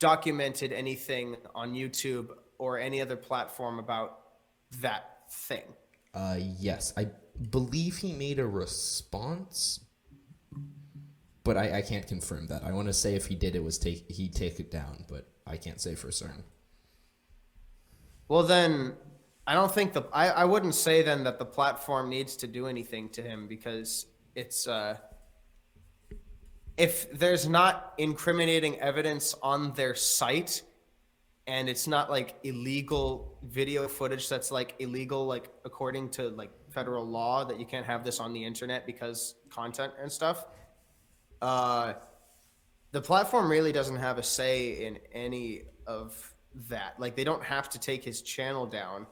[0.00, 4.20] documented anything on YouTube or any other platform about
[4.80, 5.64] that thing.
[6.14, 7.08] Uh, yes, I
[7.50, 9.80] believe he made a response,
[11.44, 12.64] but I, I can't confirm that.
[12.64, 15.28] I want to say if he did, it was take he take it down, but
[15.46, 16.44] I can't say for certain.
[18.28, 18.94] Well, then
[19.46, 22.66] I don't think the I, I wouldn't say then that the platform needs to do
[22.66, 24.96] anything to him because it's uh
[26.78, 30.62] if there's not incriminating evidence on their site
[31.46, 37.04] and it's not like illegal video footage that's like illegal like according to like federal
[37.04, 40.46] law that you can't have this on the internet because content and stuff
[41.42, 41.92] uh
[42.92, 46.34] the platform really doesn't have a say in any of
[46.68, 46.98] that.
[46.98, 49.06] Like they don't have to take his channel down.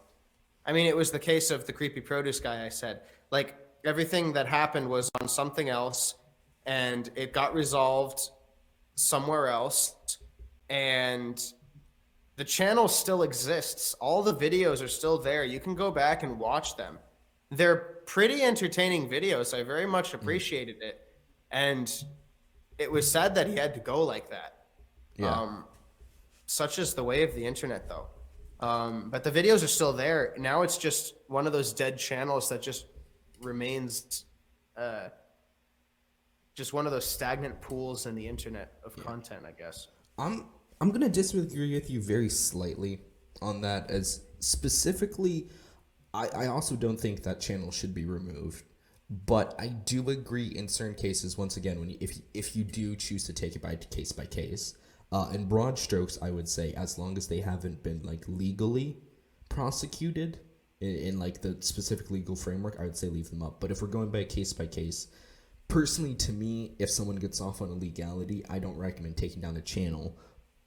[0.65, 3.03] I mean it was the case of the creepy produce guy i said.
[3.31, 6.15] Like everything that happened was on something else
[6.67, 8.21] and it got resolved
[8.95, 9.95] somewhere else.
[10.69, 11.41] And
[12.37, 13.95] the channel still exists.
[13.95, 15.45] All the videos are still there.
[15.45, 16.99] You can go back and watch them.
[17.51, 19.57] They're pretty entertaining videos.
[19.59, 21.01] I very much appreciated it.
[21.51, 21.93] And
[22.79, 24.53] it was sad that he had to go like that.
[25.17, 25.31] Yeah.
[25.33, 25.65] um,
[26.47, 28.09] such is the way of the internet though.
[28.61, 30.35] Um, but the videos are still there.
[30.39, 32.87] Now it's just one of those dead channels that just
[33.43, 34.25] remains
[34.77, 35.09] uh,
[36.57, 39.89] just one of those stagnant pools in the internet of content i guess
[40.19, 40.47] I'm
[40.81, 43.01] I'm gonna disagree with you very slightly
[43.43, 43.91] on that.
[43.91, 45.49] As specifically,
[46.13, 48.65] I I also don't think that channel should be removed.
[49.09, 51.39] But I do agree in certain cases.
[51.39, 54.11] Once again, when you, if you, if you do choose to take it by case
[54.11, 54.77] by case,
[55.13, 58.97] uh, in broad strokes, I would say as long as they haven't been like legally
[59.49, 60.41] prosecuted
[60.81, 63.61] in, in like the specific legal framework, I would say leave them up.
[63.61, 65.07] But if we're going by case by case,
[65.69, 69.61] personally to me if someone gets off on illegality i don't recommend taking down the
[69.61, 70.17] channel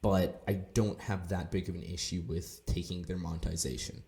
[0.01, 4.03] but i don't have that big of an issue with taking their monetization.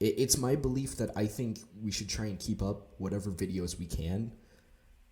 [0.00, 3.78] It, it's my belief that i think we should try and keep up whatever videos
[3.78, 4.32] we can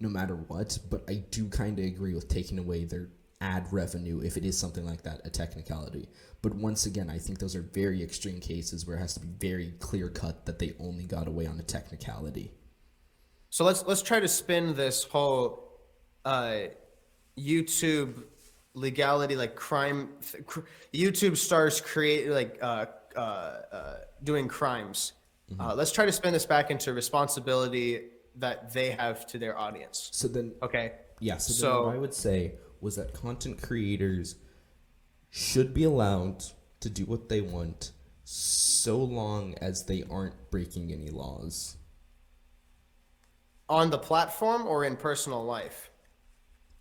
[0.00, 3.09] no matter what but i do kind of agree with taking away their
[3.40, 6.09] ad revenue if it is something like that a technicality.
[6.40, 9.48] But once again i think those are very extreme cases where it has to be
[9.48, 12.52] very clear cut that they only got away on a technicality
[13.57, 15.81] So let's let's try to spin this whole
[16.27, 16.64] uh,
[17.38, 18.25] YouTube
[18.75, 20.11] legality like crime.
[20.45, 20.61] Cr-
[20.92, 22.85] YouTube stars create like uh,
[23.16, 25.14] uh, uh, doing crimes.
[25.59, 30.11] Uh, let's try to spin this back into responsibility that they have to their audience.
[30.12, 30.92] so then Okay.
[31.21, 34.37] Yeah, so, then So- what I would say was that content creators
[35.31, 36.45] should be allowed
[36.81, 37.92] to do what they want
[38.23, 41.79] so long as they aren't breaking any laws.
[43.68, 45.90] On the platform or in personal life.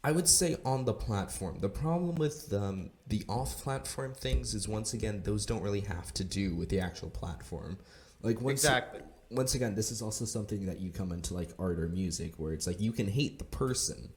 [0.04, 1.60] I would say on the platform.
[1.60, 6.14] The problem with um, the off platform things is once again, those don't really have
[6.14, 7.80] to do with the actual platform.
[8.22, 9.02] Like once Exactly.
[9.32, 12.54] once again, this is also something that you come into like art or music where
[12.54, 14.10] it's like you can hate the person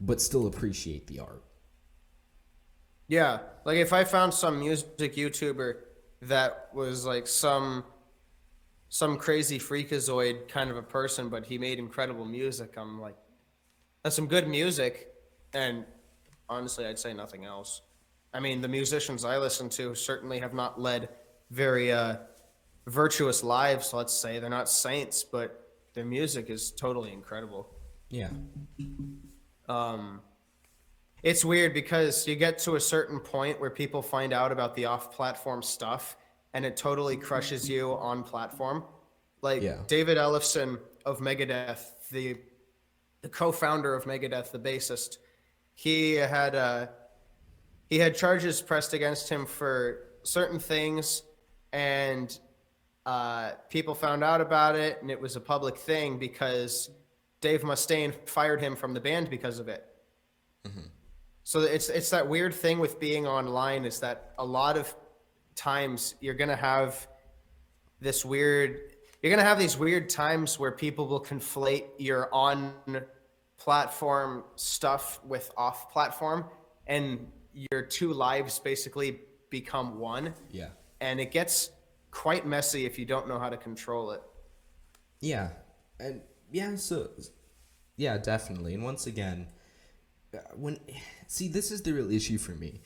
[0.00, 1.42] but still appreciate the art.
[3.08, 5.76] Yeah, like if I found some music YouTuber
[6.22, 7.84] that was like some
[8.90, 13.16] some crazy freakazoid kind of a person, but he made incredible music, I'm like,
[14.02, 15.14] that's some good music,
[15.54, 15.84] and
[16.48, 17.82] honestly, I'd say nothing else.
[18.34, 21.08] I mean, the musicians I listen to certainly have not led
[21.50, 22.16] very uh,
[22.86, 23.92] virtuous lives.
[23.92, 27.68] Let's say they're not saints, but their music is totally incredible
[28.08, 28.30] Yeah.
[29.68, 30.20] um,
[31.22, 34.86] it's weird because you get to a certain point where people find out about the
[34.86, 36.16] off-platform stuff
[36.54, 38.84] and it totally crushes you on platform.
[39.42, 39.78] Like Yeah.
[39.86, 42.36] david ellefson of megadeth the
[43.22, 45.16] the co-founder of megadeth the bassist
[45.74, 46.86] he had uh
[47.88, 51.22] he had charges pressed against him for certain things
[51.72, 52.38] and
[53.06, 56.90] uh, people found out about it and it was a public thing because
[57.40, 59.86] dave mustaine fired him from the band because of it.
[61.44, 64.94] So it's it's that weird thing with being online is that a lot of
[65.54, 67.06] times you're gonna have
[68.00, 68.80] this weird
[69.22, 72.72] you're gonna have these weird times where people will conflate your on
[73.58, 76.44] platform stuff with off platform
[76.86, 80.68] and your two lives basically become one Yeah.
[81.00, 81.70] and it gets
[82.10, 84.22] quite messy if you don't know how to control it
[85.20, 85.50] Yeah,
[85.98, 87.10] and yeah, so
[87.96, 88.72] yeah, definitely.
[88.74, 89.48] And once again,
[90.32, 90.78] uh, when
[91.26, 92.80] see, this is the real issue for me,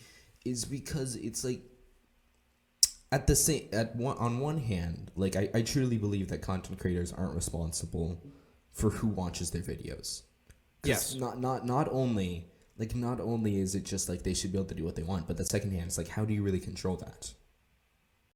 [0.45, 1.63] is because it's like
[3.13, 6.79] at the same at one on one hand, like I, I truly believe that content
[6.79, 8.23] creators aren't responsible
[8.73, 10.23] for who watches their videos.
[10.85, 11.15] Yes.
[11.15, 14.69] Not not not only like not only is it just like they should be able
[14.69, 16.61] to do what they want, but the second hand, is like how do you really
[16.61, 17.33] control that?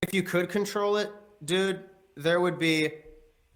[0.02, 1.12] if you could control it,
[1.44, 1.84] dude,
[2.16, 2.90] there would be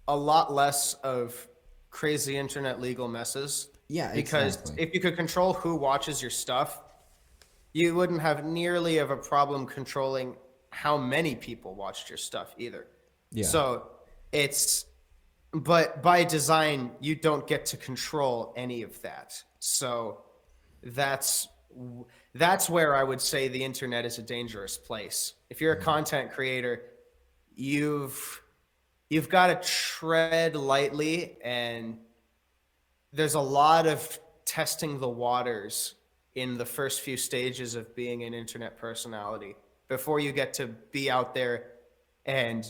[0.07, 1.47] a lot less of
[1.89, 3.69] crazy internet legal messes.
[3.87, 4.83] Yeah, because exactly.
[4.83, 6.81] if you could control who watches your stuff,
[7.73, 10.35] you wouldn't have nearly of a problem controlling
[10.73, 12.87] how many people watched your stuff either.
[13.31, 13.45] Yeah.
[13.45, 13.87] So
[14.31, 14.85] it's,
[15.51, 19.41] but by design, you don't get to control any of that.
[19.59, 20.21] So
[20.81, 21.47] that's
[22.35, 25.33] that's where I would say the internet is a dangerous place.
[25.49, 25.85] If you're a mm-hmm.
[25.85, 26.83] content creator,
[27.55, 28.41] you've
[29.09, 31.97] you've got to tread lightly and
[33.11, 35.93] there's a lot of testing the waters
[36.33, 39.55] in the first few stages of being an internet personality
[39.93, 41.65] before you get to be out there
[42.25, 42.65] and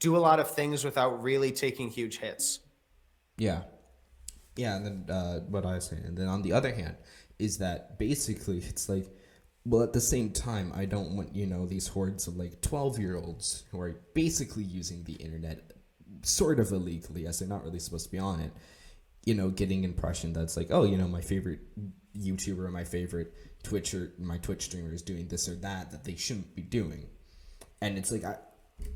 [0.00, 2.58] do a lot of things without really taking huge hits.
[3.36, 3.62] Yeah.
[4.56, 6.96] Yeah, and then uh, what I was saying, and then on the other hand,
[7.38, 9.06] is that basically it's like,
[9.64, 12.98] well, at the same time, I don't want you know these hordes of like twelve
[12.98, 15.72] year olds who are basically using the internet
[16.22, 18.52] sort of illegally, as they're not really supposed to be on it.
[19.26, 21.60] You know, getting impression that's like, oh, you know, my favorite
[22.16, 26.54] YouTuber, my favorite Twitcher, my Twitch streamer is doing this or that that they shouldn't
[26.54, 27.06] be doing,
[27.80, 28.36] and it's like I.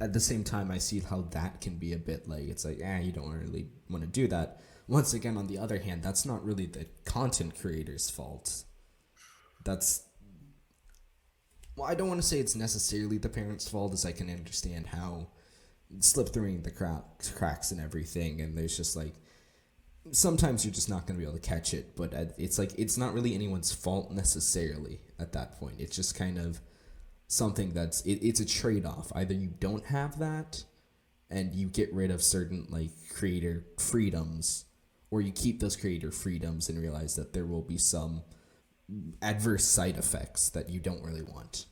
[0.01, 2.79] At the same time, I see how that can be a bit like it's like,
[2.81, 4.61] eh, you don't really want to do that.
[4.87, 8.63] Once again, on the other hand, that's not really the content creator's fault.
[9.65, 10.05] That's
[11.77, 14.87] well, I don't want to say it's necessarily the parents' fault, as I can understand
[14.87, 15.29] how
[16.01, 19.15] slip through the cracks, cracks and everything, and there's just like
[20.11, 21.97] sometimes you're just not going to be able to catch it.
[21.97, 25.77] But it's like it's not really anyone's fault necessarily at that point.
[25.79, 26.61] It's just kind of
[27.29, 29.13] something that's it, it's a trade off.
[29.15, 30.65] Either you don't have that,
[31.31, 34.67] and you get rid of certain like creator freedoms,
[35.11, 38.23] or you keep those creator freedoms and realize that there will be some
[39.23, 41.67] adverse side effects that you don't really want.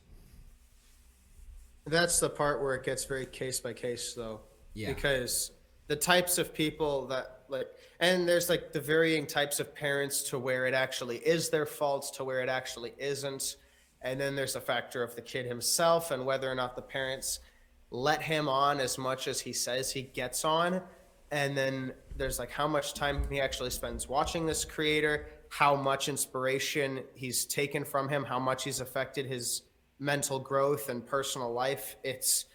[1.85, 4.41] That's the part where it gets very case by case, though.
[4.73, 4.93] Yeah.
[4.93, 5.51] Because
[5.91, 7.67] the types of people that like,
[7.99, 12.13] and there's like the varying types of parents to where it actually is their fault
[12.15, 13.57] to where it actually isn't,
[14.01, 17.41] and then there's a factor of the kid himself and whether or not the parents
[17.89, 20.81] let him on as much as he says he gets on,
[21.29, 26.07] and then there's like how much time he actually spends watching this creator, how much
[26.07, 29.63] inspiration he's taken from him, how much he's affected his
[29.99, 31.97] mental growth and personal life.
[32.01, 32.45] It's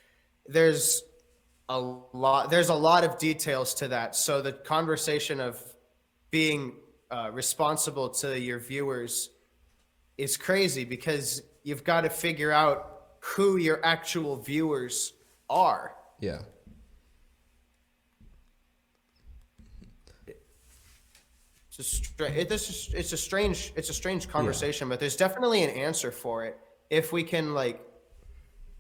[0.47, 1.03] there's
[1.69, 4.15] a lot there's a lot of details to that.
[4.15, 5.61] So the conversation of
[6.31, 6.75] being
[7.11, 9.31] uh, responsible to your viewers
[10.19, 15.13] is crazy because you've got to figure out who your actual viewers
[15.51, 15.95] are.
[16.21, 16.43] Yeah.
[21.69, 25.17] It's a, stra- it, this is, it's a strange it's a strange conversation, but there's
[25.17, 27.83] definitely an answer for it if we can like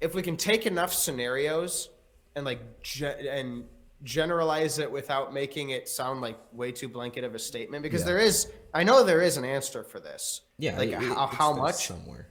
[0.00, 1.90] if we can take enough scenarios
[2.36, 3.64] and like ge- and
[4.04, 8.06] generalize it without making it sound like way too blanket of a statement because Yeah.
[8.08, 10.42] there is I know there is an answer for this.
[10.58, 10.76] Yeah.
[10.78, 12.28] like it- how, how much somewhere?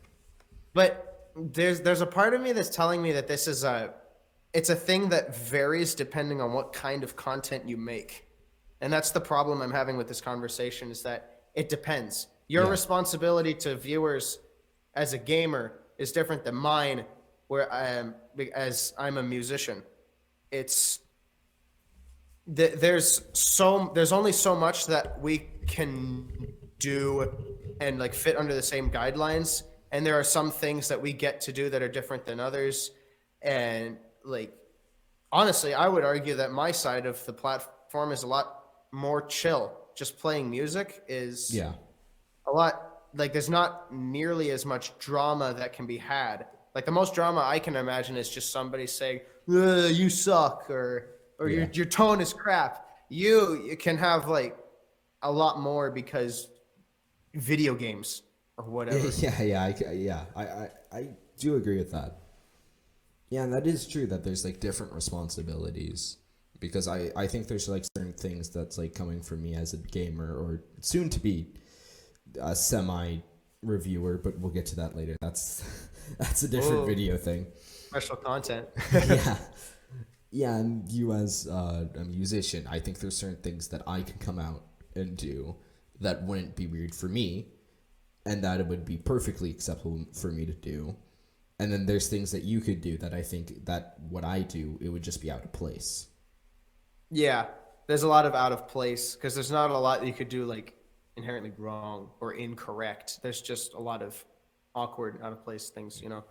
[0.74, 3.94] but there's there's a part of me that's telling me that this is a
[4.54, 8.26] it's a thing that varies depending on what kind of content you make.
[8.80, 12.28] And that's the problem I'm having with this conversation is that it depends.
[12.48, 12.70] Your Yeah.
[12.70, 14.40] responsibility to viewers
[14.94, 17.06] as a gamer is different than mine
[17.48, 18.16] where I am
[18.54, 19.84] as I'm a musician.
[20.60, 21.00] It's
[22.56, 25.36] th- there's so there's only so much that we
[25.68, 26.28] can
[26.80, 27.32] do
[27.82, 29.64] and like fit under the same guidelines.
[29.92, 32.92] And there are some things that we get to do that are different than others.
[33.42, 34.52] And like
[35.32, 38.46] honestly i would argue that my side of the platform is a lot
[38.92, 39.64] more chill.
[39.96, 41.74] Just playing music is Yeah.
[42.48, 42.74] a lot
[43.14, 46.48] like there's not nearly as much drama that can be had.
[46.76, 51.08] Like the most drama i can imagine is just somebody saying "Ugh, you suck or
[51.40, 51.70] or your, Yeah.
[51.74, 54.58] your tone is crap you, you can have like
[55.22, 56.48] a lot more because
[57.34, 58.24] video games
[58.58, 60.26] or whatever Yeah, yeah, I, yeah.
[60.36, 62.18] I, I, I do agree with that.
[63.30, 66.18] Yeah, and that is true that there's like different responsibilities
[66.60, 69.78] because I I think there's like certain things that's like coming from me as a
[69.78, 71.48] gamer or soon to be
[72.40, 73.18] a semi
[73.62, 75.16] reviewer, but we'll get to that later.
[75.22, 75.64] That's
[76.20, 76.86] that's a different Whoa.
[76.86, 77.48] video thing.
[77.96, 78.68] Special content.
[78.92, 79.38] yeah.
[80.30, 84.18] Yeah, and you as uh, a musician, I think there's certain things that I can
[84.18, 84.64] come out
[84.96, 85.56] and do
[86.02, 87.54] that wouldn't be weird for me,
[88.26, 90.94] and that it would be perfectly acceptable for me to do.
[91.58, 94.78] And then there's things that you could do that I think that what I do,
[94.82, 96.08] it would just be out of place.
[97.12, 97.46] Yeah,
[97.88, 100.28] there's a lot of out of place because there's not a lot that you could
[100.28, 100.74] do like
[101.16, 103.22] inherently wrong or incorrect.
[103.24, 104.22] There's just a lot of
[104.76, 106.26] awkward, out of place things, you know,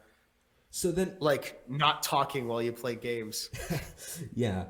[0.77, 3.49] So then, like not talking while you play games.
[4.35, 4.65] yeah.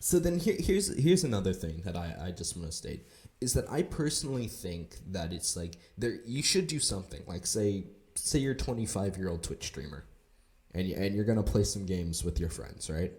[0.00, 3.06] So then here, here's here's another thing that I, I just want to state
[3.42, 7.84] is that I personally think that it's like there you should do something like say
[8.14, 10.06] say you're 25 year old Twitch streamer
[10.74, 13.12] and you, and you're gonna play some games with your friends right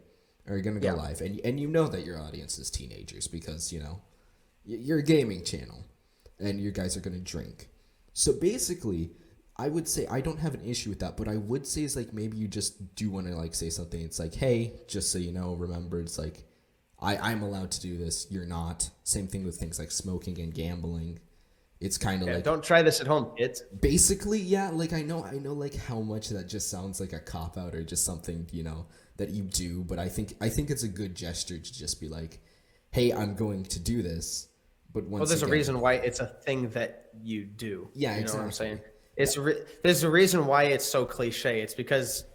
[0.48, 0.94] or you're gonna go Yeah.
[0.94, 4.02] live and and you know that your audience is teenagers because you know
[4.66, 5.86] you're a gaming channel
[6.40, 7.70] and you guys are gonna drink
[8.14, 9.12] so basically
[9.58, 11.96] I would say I don't have an issue with that, but I would say is
[11.96, 14.02] like maybe you just do want to like say something.
[14.02, 16.44] It's like, hey, just so you know, remember, it's like
[17.00, 18.28] I I'm allowed to do this.
[18.30, 18.90] You're not.
[19.04, 21.20] Same thing with things like smoking and gambling.
[21.80, 24.72] It's kind of Yeah, like don't try this at home, It's basically yeah.
[24.72, 27.76] Like I know I know like how much that just sounds like a cop out
[27.76, 28.88] or just something you know
[29.18, 32.10] that you do, but I think I think it's a good gesture to just be
[32.10, 32.40] like,
[32.92, 34.50] hey, I'm going to do this.
[34.94, 37.90] But once Well, there's a reason why it's a thing that you do.
[37.94, 38.80] Yeah, you know what I'm saying.
[39.18, 41.62] It's re- there's a reason why it's so cliche.
[41.62, 42.26] It's because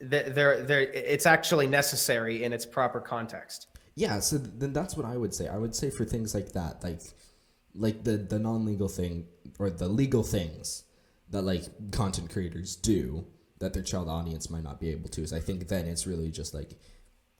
[0.00, 3.68] th- there there it's actually necessary in its proper context.
[3.94, 5.48] Yeah, so then that's what I would say.
[5.48, 7.00] I would say for things like that, like
[7.74, 9.26] like the the non-legal thing
[9.58, 10.84] or the legal things
[11.30, 13.26] that like content creators do
[13.58, 16.30] that their child audience might not be able to is I think then it's really
[16.30, 16.72] just like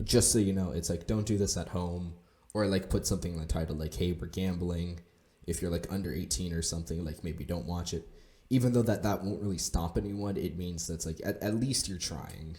[0.02, 2.14] just so you know, it's like don't do this at home
[2.52, 5.00] or like put something in the title like hey, we're gambling.
[5.46, 8.08] If you're like under 18 or something, like maybe don't watch it.
[8.50, 11.88] Even though that that won't really stop anyone, it means that's like at, at least
[11.88, 12.56] you're trying.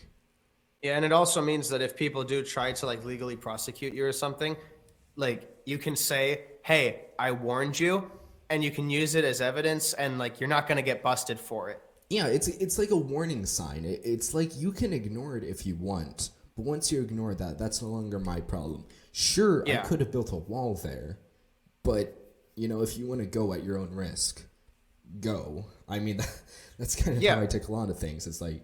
[0.82, 4.06] Yeah, and it also means that if people do try to like legally prosecute you
[4.06, 4.56] or something,
[5.16, 8.12] like you can say, "Hey, I warned you,"
[8.50, 11.70] and you can use it as evidence, and like you're not gonna get busted for
[11.70, 11.82] it.
[12.10, 13.86] Yeah, it's it's like a warning sign.
[13.86, 17.58] It, it's like you can ignore it if you want, but once you ignore that,
[17.58, 18.86] that's no longer my problem.
[19.12, 21.18] Sure, I could have built a wall there,
[21.84, 22.16] but
[22.56, 24.46] you know, if you want to go at your own risk,
[25.20, 25.66] go.
[25.88, 26.42] I mean, that,
[26.80, 27.36] that's kind of Yeah.
[27.36, 28.28] how I take a lot of things.
[28.28, 28.62] It's like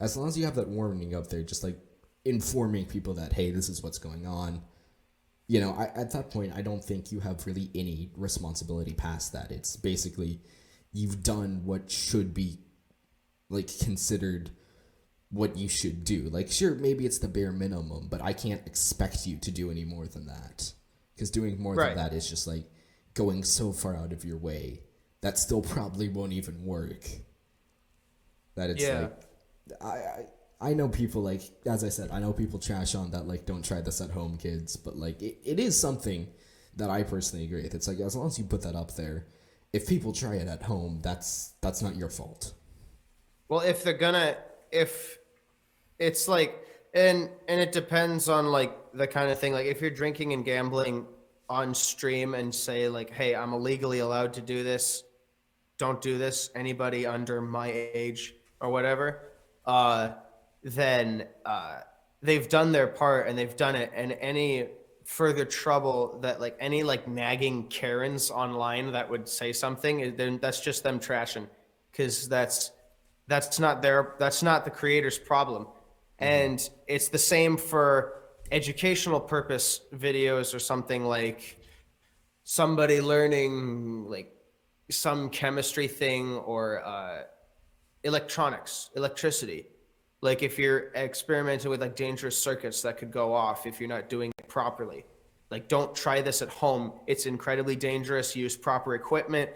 [0.00, 1.78] as long as you have that warning up there, just like
[2.24, 4.62] informing people that hey, this is what's going on.
[5.46, 9.32] You know, I, at that point, I don't think you have really any responsibility past
[9.34, 9.50] that.
[9.50, 10.40] It's basically
[10.92, 12.58] you've done what should be
[13.50, 14.50] like considered
[15.30, 16.30] what you should do.
[16.30, 19.84] Like, sure, maybe it's the bare minimum, but I can't expect you to do any
[19.84, 20.72] more than that.
[21.14, 21.94] Because doing more Right.
[21.94, 22.64] than that is just like
[23.12, 24.80] going so far out of your way
[25.24, 27.02] that still probably won't even work.
[28.56, 29.00] That it's Yeah.
[29.00, 30.26] like, I, I
[30.60, 33.64] I know people like as I said, I know people trash on that like don't
[33.64, 34.76] try this at home, kids.
[34.76, 36.28] But like it, it is something
[36.76, 37.74] that I personally agree with.
[37.74, 39.26] It's like as long as you put that up there,
[39.72, 42.52] if people try it at home, that's that's not your fault.
[43.48, 44.36] Well, if they're gonna,
[44.70, 45.18] if
[45.98, 46.54] it's like,
[46.92, 49.54] and and it depends on like the kind of thing.
[49.54, 51.06] Like if you're drinking and gambling
[51.48, 55.02] on stream and say like, "Hey, I'm illegally allowed to do this.
[55.78, 56.50] Don't do this.
[56.54, 59.20] Anybody under my age or whatever,"
[59.66, 60.10] uh,
[60.62, 61.80] then uh,
[62.22, 63.90] they've done their part and they've done it.
[63.94, 64.68] And any
[65.04, 70.60] further trouble that like any like nagging Karens online that would say something, then that's
[70.60, 71.46] just them trashing,
[71.90, 72.72] because that's
[73.26, 75.66] that's not their that's not the creator's problem
[76.18, 81.58] and it's the same for educational purpose videos or something like
[82.44, 84.33] somebody learning like
[84.90, 87.22] some chemistry thing or uh,
[88.02, 89.66] electronics electricity.
[90.20, 94.08] Like if you're experimenting with like dangerous circuits that could go off if you're not
[94.08, 95.04] doing it properly.
[95.50, 96.92] Like don't try this at home.
[97.06, 98.34] It's incredibly dangerous.
[98.34, 99.50] Use proper equipment.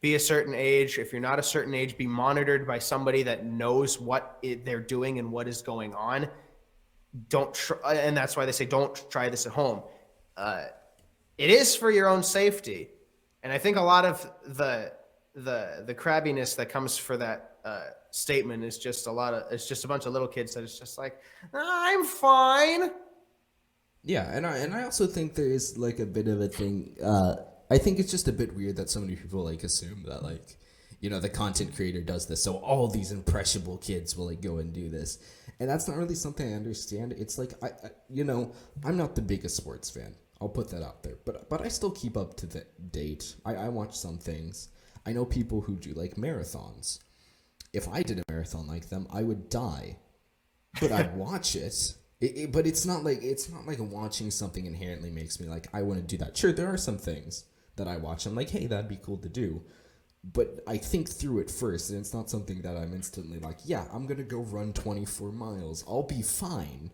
[0.00, 0.98] Be a certain age.
[0.98, 4.80] If you're not a certain age be monitored by somebody that knows what it, they're
[4.80, 6.28] doing and what is going on.
[7.28, 9.82] Don't try and that's why they say don't try this at home.
[10.36, 10.64] Uh,
[11.38, 12.88] it is for your own safety
[13.42, 14.92] and i think a lot of the
[15.34, 19.68] the the crabbiness that comes for that uh, statement is just a lot of it's
[19.68, 21.20] just a bunch of little kids that it's just like
[21.54, 22.90] i'm fine.
[24.04, 26.96] Yeah, and I and I also think there is like a bit of a thing.
[27.02, 27.36] Uh,
[27.70, 30.56] I think it's just a bit weird that so many people like assume that like
[31.00, 34.58] you know the content creator does this so all these impressionable kids will like go
[34.58, 35.18] and do this.
[35.60, 37.12] And that's not really something i understand.
[37.12, 38.52] It's like i, I you know
[38.84, 41.90] i'm not the biggest sports fan i'll put that out there but but i still
[41.90, 44.68] keep up to the date i, I watch some things
[45.06, 46.98] i know people who do like marathons
[47.72, 49.96] if i did a marathon like them i would die
[50.80, 54.64] but i'd watch it it, it, but it's not like it's not like watching something
[54.64, 56.36] inherently makes me like I want to do that.
[56.36, 57.44] Sure, there are some things
[57.76, 58.26] that I watch.
[58.26, 59.62] I'm like, hey, that'd be cool to do,
[60.22, 63.86] but I think through it first, and it's not something that I'm instantly like, yeah,
[63.92, 65.84] I'm gonna go run 24 miles.
[65.88, 66.92] I'll be fine.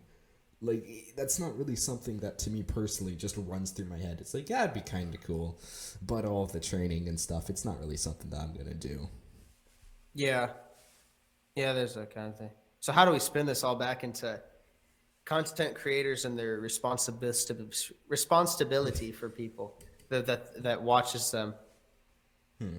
[0.61, 4.17] Like that's not really something that to me personally just runs through my head.
[4.19, 5.59] It's like, yeah, it'd be kind of cool,
[6.01, 9.07] but all of the training and stuff, it's not really something that I'm gonna do.
[10.13, 10.49] Yeah,
[11.55, 12.51] yeah, there's that kind of thing.
[12.81, 14.41] So how do we spin this all back into
[15.29, 17.53] content creators and their responsibility
[18.07, 19.79] responsibility for people
[20.09, 21.53] that that, that watches them.
[22.59, 22.77] Hmm.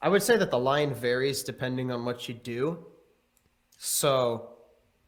[0.00, 2.86] I would say that the line varies depending on what you do.
[3.76, 4.50] So,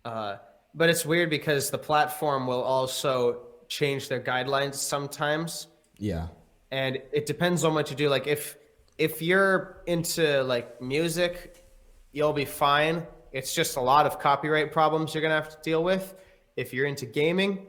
[0.04, 0.36] uh,
[0.76, 5.66] but it's weird because the platform will also change their guidelines sometimes.
[5.98, 6.28] Yeah.
[6.70, 8.10] And it depends on what you do.
[8.10, 8.56] Like if
[8.98, 11.64] if you're into like music,
[12.12, 13.06] you'll be fine.
[13.32, 16.14] It's just a lot of copyright problems you're gonna have to deal with.
[16.56, 17.66] If you're into gaming,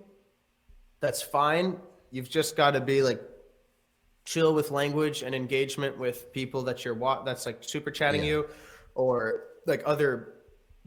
[0.99, 1.77] that's fine.
[2.11, 3.21] You've just got to be like
[4.25, 8.29] chill with language and engagement with people that you're wa- that's like super chatting yeah.
[8.29, 8.49] you
[8.95, 10.33] or like other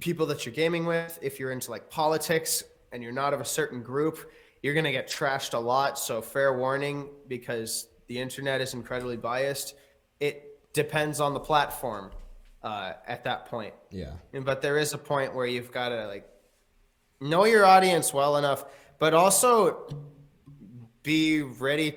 [0.00, 1.18] people that you're gaming with.
[1.22, 4.30] If you're into like politics and you're not of a certain group,
[4.62, 5.98] you're going to get trashed a lot.
[5.98, 9.74] So fair warning because the internet is incredibly biased.
[10.18, 12.10] It depends on the platform
[12.62, 13.74] uh, at that point.
[13.90, 14.12] Yeah.
[14.32, 16.28] But there is a point where you've got to like
[17.20, 18.64] know your audience well enough,
[18.98, 19.88] but also
[21.02, 21.96] be ready.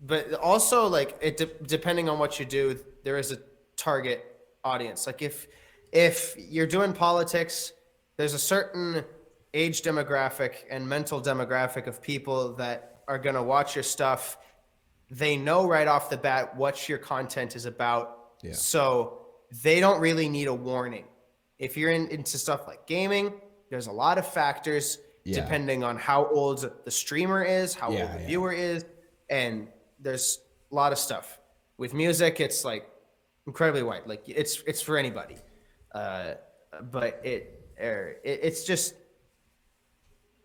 [0.00, 3.38] But also, like it de- depending on what you do, there is a
[3.76, 4.24] target
[4.62, 5.06] audience.
[5.06, 5.46] Like if
[5.94, 7.72] if you're doing politics,
[8.16, 9.04] there's a certain
[9.54, 14.36] age demographic and mental demographic of people that are going to watch your stuff.
[15.10, 18.18] They know right off the bat what your content is about.
[18.42, 18.52] Yeah.
[18.52, 19.20] So
[19.62, 21.04] they don't really need a warning.
[21.60, 23.32] If you're in, into stuff like gaming,
[23.70, 25.36] there's a lot of factors yeah.
[25.36, 28.26] depending on how old the streamer is, how yeah, old the yeah.
[28.26, 28.84] viewer is,
[29.30, 29.68] and
[30.00, 30.40] there's
[30.70, 31.38] a lot of stuff.
[31.78, 32.88] With music, it's like
[33.46, 34.02] incredibly wide.
[34.06, 35.36] Like it's it's for anybody,
[35.94, 36.34] uh,
[36.90, 38.94] but it, er, it it's just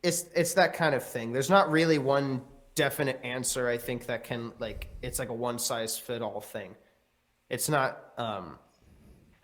[0.04, 1.34] it's it's that kind of thing.
[1.34, 2.42] There's not really one
[2.76, 3.68] definite answer.
[3.68, 6.76] I think that can like it's like a one size fit all thing.
[7.50, 8.00] It's not.
[8.18, 8.60] Um,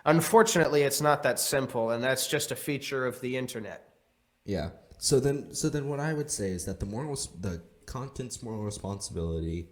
[0.05, 3.89] Unfortunately, it's not that simple, and that's just a feature of the internet.
[4.45, 4.69] Yeah.
[4.99, 8.63] So then, so then, what I would say is that the moral, the content's moral
[8.63, 9.67] responsibility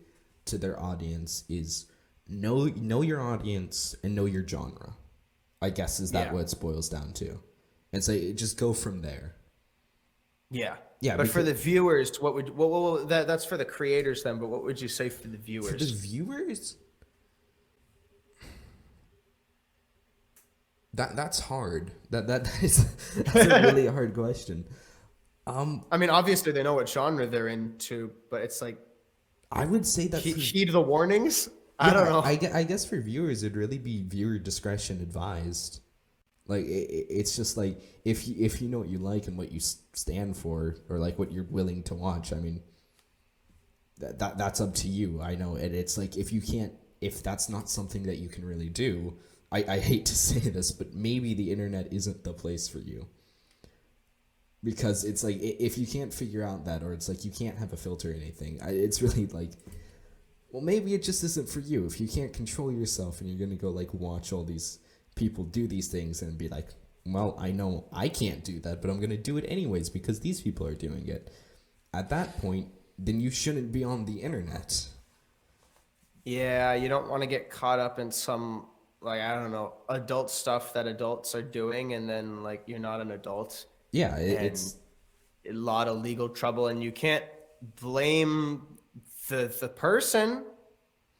[0.45, 1.85] to their audience is
[2.27, 4.95] know know your audience and know your genre.
[5.63, 6.33] I guess is that yeah.
[6.33, 7.39] what it boils down to,
[7.91, 9.35] and say so just go from there.
[10.51, 10.75] Yeah.
[10.99, 14.23] Yeah, but for the viewers, what would well, what, what, that that's for the creators
[14.23, 14.39] then?
[14.39, 15.71] But what would you say for the viewers?
[15.71, 16.77] For the viewers,
[20.93, 21.91] That that's hard.
[22.11, 22.85] That that, that is
[23.15, 24.65] that's a really hard question.
[25.45, 28.77] Um, I mean, obviously they know what genre they're into, but it's like
[29.51, 31.49] I would say that he, heed the warnings.
[31.83, 32.19] I don't know.
[32.19, 35.81] I, I guess for viewers, it'd really be viewer discretion advised.
[36.47, 39.51] Like it, it's just like if you if you know what you like and what
[39.51, 42.33] you stand for, or like what you're willing to watch.
[42.33, 42.61] I mean,
[43.99, 45.21] that, that that's up to you.
[45.21, 48.45] I know, and it's like if you can't, if that's not something that you can
[48.45, 49.17] really do,
[49.53, 53.07] I, I hate to say this, but maybe the internet isn't the place for you.
[54.63, 57.73] Because it's like, if you can't figure out that, or it's like you can't have
[57.73, 59.51] a filter or anything, it's really like,
[60.53, 61.87] well, maybe it just isn't for you.
[61.87, 64.77] If you can't control yourself and you're going to go like watch all these
[65.15, 66.67] people do these things and be like,
[67.07, 70.19] well, I know I can't do that, but I'm going to do it anyways because
[70.19, 71.33] these people are doing it.
[71.91, 72.67] At that point,
[72.99, 74.87] then you shouldn't be on the internet.
[76.23, 78.67] Yeah, you don't want to get caught up in some
[79.01, 83.01] like I don't know adult stuff that adults are doing, and then like you're not
[83.01, 83.65] an adult.
[83.91, 84.77] Yeah, it, it's
[85.49, 87.25] a lot of legal trouble, and you can't
[87.81, 88.72] blame
[89.29, 90.43] the the person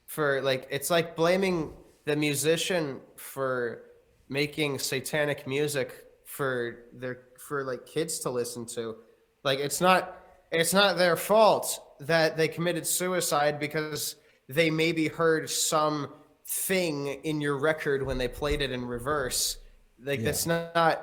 [0.06, 1.74] for like it's like blaming
[2.06, 3.84] the musician for
[4.30, 8.96] making satanic music for their for like kids to listen to
[9.44, 10.18] like it's not
[10.52, 14.16] it's not their fault that they committed suicide because
[14.50, 16.10] they maybe heard some
[16.46, 19.58] thing in your record when they played it in reverse.
[20.04, 20.26] Like yeah.
[20.26, 21.02] that's not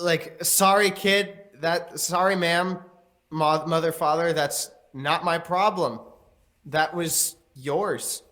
[0.00, 2.78] like sorry kid, that sorry ma'am,
[3.30, 6.00] mother father, that's not my problem.
[6.64, 8.22] That was yours.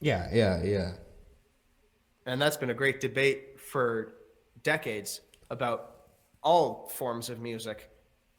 [0.00, 0.92] Yeah, yeah, yeah.
[2.24, 4.14] and that's been a great debate for
[4.62, 5.20] decades
[5.50, 5.96] about
[6.42, 7.90] all forms of music.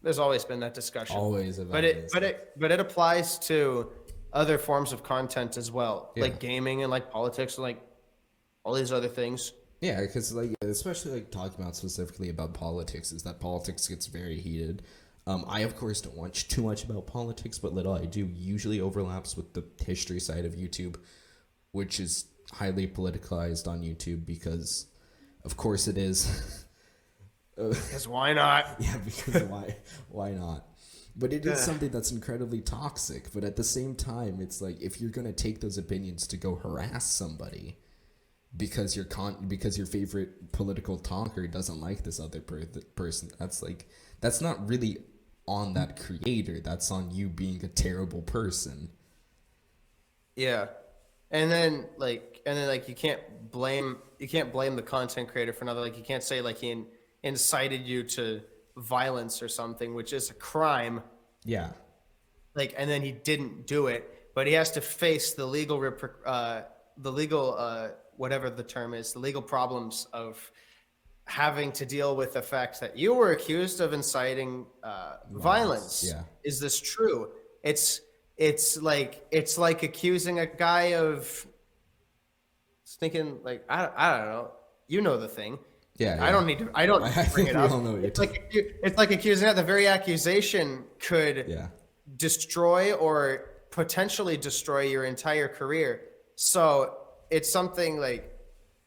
[0.02, 1.16] There's always been that discussion.
[1.18, 2.12] Always about but it this.
[2.14, 3.92] but it but it applies to
[4.34, 6.24] other forms of content as well, Yeah.
[6.24, 7.80] like gaming and like politics and like
[8.64, 9.54] all these other things.
[9.82, 14.40] Yeah, because like especially like talking about specifically about politics is that politics gets very
[14.40, 14.82] heated.
[15.28, 18.82] Um, I of course don't watch too much about politics, but little I do usually
[18.82, 20.96] overlaps with the history side of YouTube,
[21.72, 24.88] which is highly politicized on YouTube because,
[25.44, 26.66] of course, it is.
[27.58, 28.76] Because why not?
[28.80, 29.76] yeah, because why?
[30.10, 30.66] Why not?
[31.16, 33.32] But it is something that's incredibly toxic.
[33.34, 36.56] But at the same time, it's like if you're gonna take those opinions to go
[36.56, 37.78] harass somebody
[38.56, 42.66] because your con because your favorite political talker doesn't like this other per-
[42.96, 43.88] person, that's like
[44.22, 44.98] that's not really
[45.52, 46.60] on that creator.
[46.60, 48.90] That's on you being a terrible person.
[50.36, 50.68] Yeah.
[51.30, 53.20] And then like and then like you can't
[53.52, 56.72] blame you can't blame the content creator for another like you can't say like he
[56.72, 56.86] in,
[57.24, 58.42] incited you to
[58.78, 61.02] violence or something which is a crime
[61.46, 61.72] Yeah,
[62.56, 66.26] like and then he didn't do it but he has to face the legal reper-
[66.26, 66.62] uh
[66.98, 70.52] the legal uh whatever the term is the legal problems of
[71.26, 76.04] having to deal with the fact that you were accused of inciting uh, violence.
[76.08, 76.24] yeah.
[76.44, 77.30] Is this true?
[77.64, 78.02] It's
[78.38, 81.46] it's like it's like accusing a guy of
[83.00, 84.52] thinking like I, I don't know.
[84.88, 85.58] You know the thing.
[85.98, 86.18] yeah.
[86.22, 86.70] I don't need to.
[86.74, 87.72] I don't I need to think bring it up.
[87.72, 91.68] all know what you're it's like it's like accusing that the very accusation could Yeah.
[92.18, 96.02] destroy or potentially destroy your entire career.
[96.36, 96.98] So
[97.30, 98.31] it's something like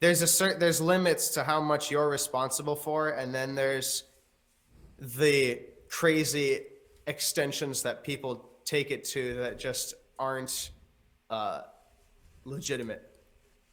[0.04, 4.04] there's a certain there's limits to how much you're responsible for, and then there's
[4.98, 6.60] the crazy
[7.06, 10.70] extensions that people take it to that just aren't
[11.30, 11.62] uh,
[12.44, 13.02] legitimate.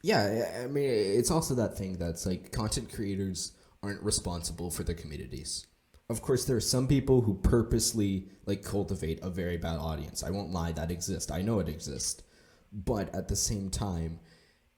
[0.04, 3.52] Yeah, I mean, it's also that thing that's like content creators
[3.84, 5.68] aren't responsible for their communities.
[6.10, 10.24] Of course, there are some people who purposely like cultivate a very bad audience.
[10.24, 11.30] I won't lie, that exists.
[11.30, 12.24] I know it exists.
[12.72, 14.22] But at the same time,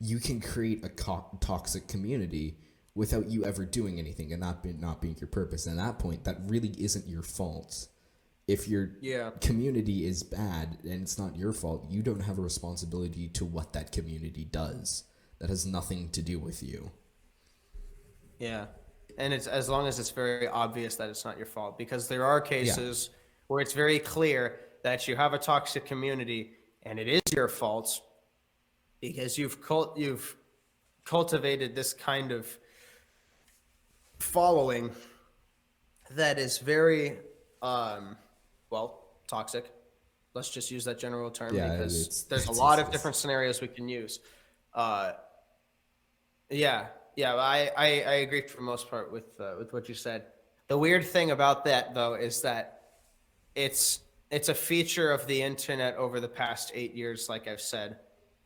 [0.04, 2.58] you can create a co- toxic community
[2.96, 5.66] without you ever doing anything and not being not being your purpose.
[5.66, 7.88] And at that point, that really isn't your fault.
[8.48, 9.32] If your Yeah.
[9.40, 13.72] community is bad and it's not your fault, you don't have a responsibility to what
[13.74, 15.06] that community does.
[15.40, 16.92] That has nothing to do with you.
[18.40, 18.68] Yeah.
[19.18, 22.26] And it's as long as it's very obvious that it's not your fault because there
[22.26, 23.10] are cases
[23.48, 26.52] where it's very clear that you have a toxic community
[26.84, 28.02] and it is your fault
[29.04, 30.38] because you've cult- you've
[31.04, 32.48] cultivated this kind of
[34.20, 34.90] following
[36.12, 37.18] that is very
[37.62, 38.16] um
[38.70, 39.70] well toxic
[40.34, 43.18] let's just use that general term Yeah, because it's- there's a it's- lot of different
[43.18, 44.20] scenarios we can use
[44.74, 45.14] uh
[46.50, 49.96] yeah, yeah, I, I, I agree for the most part with uh, with what you
[49.96, 50.26] said.
[50.68, 52.82] The weird thing about that though is that
[53.56, 57.98] it's it's a feature of the internet over the past eight years, like I've said.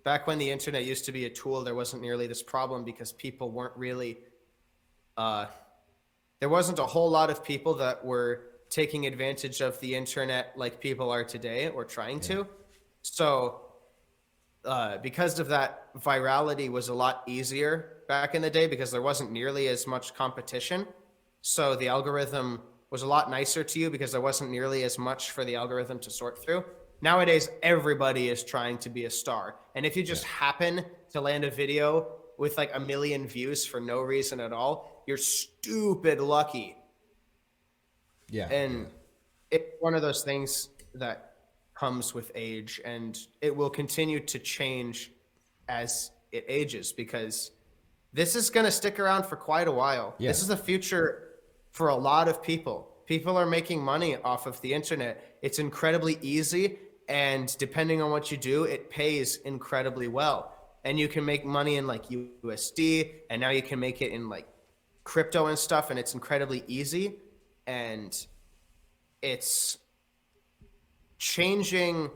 [0.07, 3.11] Back when the internet used to be a tool, there wasn't nearly this problem because
[3.11, 4.19] people weren't really
[5.17, 5.47] uh,
[6.39, 10.79] there wasn't a whole lot of people that were taking advantage of the internet like
[10.79, 12.47] people are today or trying to.
[13.01, 13.63] So
[14.63, 19.01] uh, because of that, virality was a lot easier back in the day because there
[19.01, 20.87] wasn't nearly as much competition.
[21.41, 25.31] So the algorithm was a lot nicer to you because there wasn't nearly as much
[25.31, 26.63] for the algorithm to sort through.
[27.01, 29.55] Nowadays, everybody is trying to be a star.
[29.75, 33.79] And if you just happen to land a video with like a million views for
[33.79, 36.75] no reason at all, you're stupid lucky
[38.29, 38.49] Yeah.
[38.49, 38.87] and
[39.51, 41.33] it's one of those things that
[41.73, 45.11] comes with age and it will continue to change
[45.69, 47.51] as it ages because
[48.13, 50.29] this is going to stick around for quite a while Yeah.
[50.31, 51.29] this is the future
[51.71, 56.17] for a lot of people people are making money off of the internet it's incredibly
[56.21, 60.53] easy and depending on what you do it pays incredibly well.
[60.83, 64.29] And you can make money in like usd and now you can make it in
[64.29, 64.47] like
[65.03, 67.15] crypto and stuff and it's incredibly easy.
[67.65, 68.15] And
[69.21, 69.77] it's
[71.17, 72.09] changing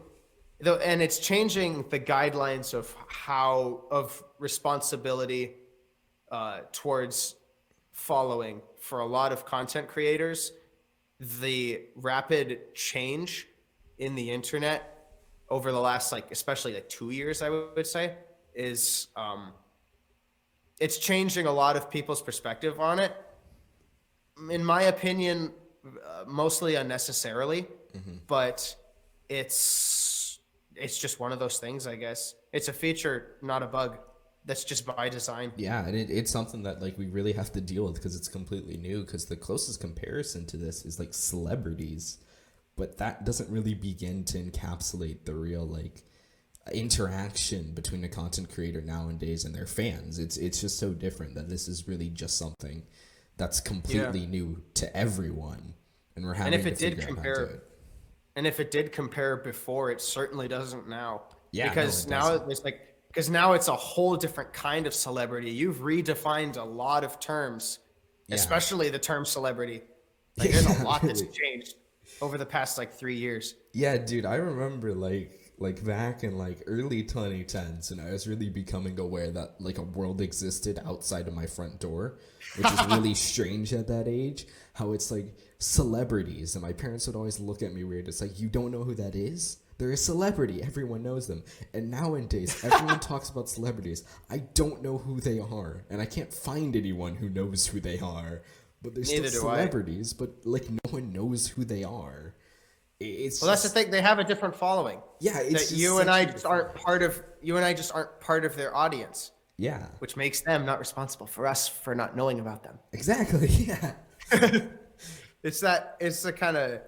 [0.59, 5.53] though and it's changing the guidelines of how of responsibility
[6.31, 7.35] uh, towards
[7.91, 8.61] following.
[8.79, 10.51] For a lot of content creators
[11.19, 13.47] the rapid change
[13.97, 15.09] in the internet
[15.49, 18.13] over the last like especially like two years i would say
[18.55, 19.51] is um
[20.79, 23.13] it's changing a lot of people's perspective on it
[24.49, 25.51] in my opinion
[25.85, 27.67] uh, mostly unnecessarily
[28.27, 28.75] but
[29.29, 30.39] it's
[30.75, 33.97] it's just one of those things i guess it's a feature not a bug
[34.45, 35.51] that's just by design.
[35.55, 38.27] Yeah, and it, it's something that like we really have to deal with because it's
[38.27, 39.01] completely new.
[39.01, 42.17] Because the closest comparison to this is like celebrities,
[42.81, 46.01] but that doesn't really begin to encapsulate the real like
[46.73, 50.17] interaction between a content creator nowadays and their fans.
[50.17, 52.81] It's it's just so different that this is really just something
[53.37, 55.75] that's completely new to everyone,
[56.15, 57.63] and we're having And if to it did figure out how to compare, it.
[58.35, 61.21] and if it did compare before, it certainly doesn't now.
[61.51, 62.51] Yeah, no, because it now doesn't.
[62.51, 62.79] it's like
[63.09, 65.51] because now it's a whole different kind of celebrity.
[65.51, 67.77] You've redefined a lot of terms,
[68.27, 68.35] Yeah.
[68.35, 69.83] especially the term celebrity.
[70.37, 71.75] Like, there's a lot that's changed
[72.21, 73.55] over the past like three years.
[73.73, 78.49] Yeah, dude, I remember like like back in like early 2010s and I was really
[78.49, 82.17] becoming aware that like a world existed outside of my front door,
[82.57, 84.47] which is really strange at that age.
[84.73, 88.07] How it's like celebrities and my parents would always look at me weird.
[88.07, 89.57] It's like you don't know who that is?
[89.81, 90.61] They're a celebrity.
[90.61, 91.43] Everyone knows them.
[91.73, 94.03] And nowadays, everyone talks about celebrities.
[94.29, 97.97] I don't know who they are, and I can't find anyone who knows who they
[97.97, 98.43] are.
[98.81, 102.33] But they're Neither still celebrities, but like no one knows who they are.
[102.99, 103.89] It's Well, that's the thing.
[103.91, 104.99] They have a different following.
[105.19, 107.21] Yeah, it's that just you and I just aren't part of.
[107.41, 111.25] You and I just aren't part of their audience, Yeah, which makes them not responsible
[111.27, 112.77] for us for not knowing about them.
[112.93, 113.47] exactly.
[113.47, 113.93] Yeah,
[115.43, 115.97] It's that.
[115.99, 116.81] It's the kind of.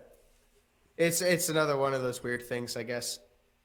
[0.98, 3.18] It's it's another one of those weird things, I guess.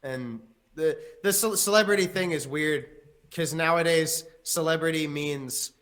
[0.02, 0.40] And
[0.74, 2.86] the the ce- celebrity thing is weird
[3.28, 5.72] because nowadays celebrity means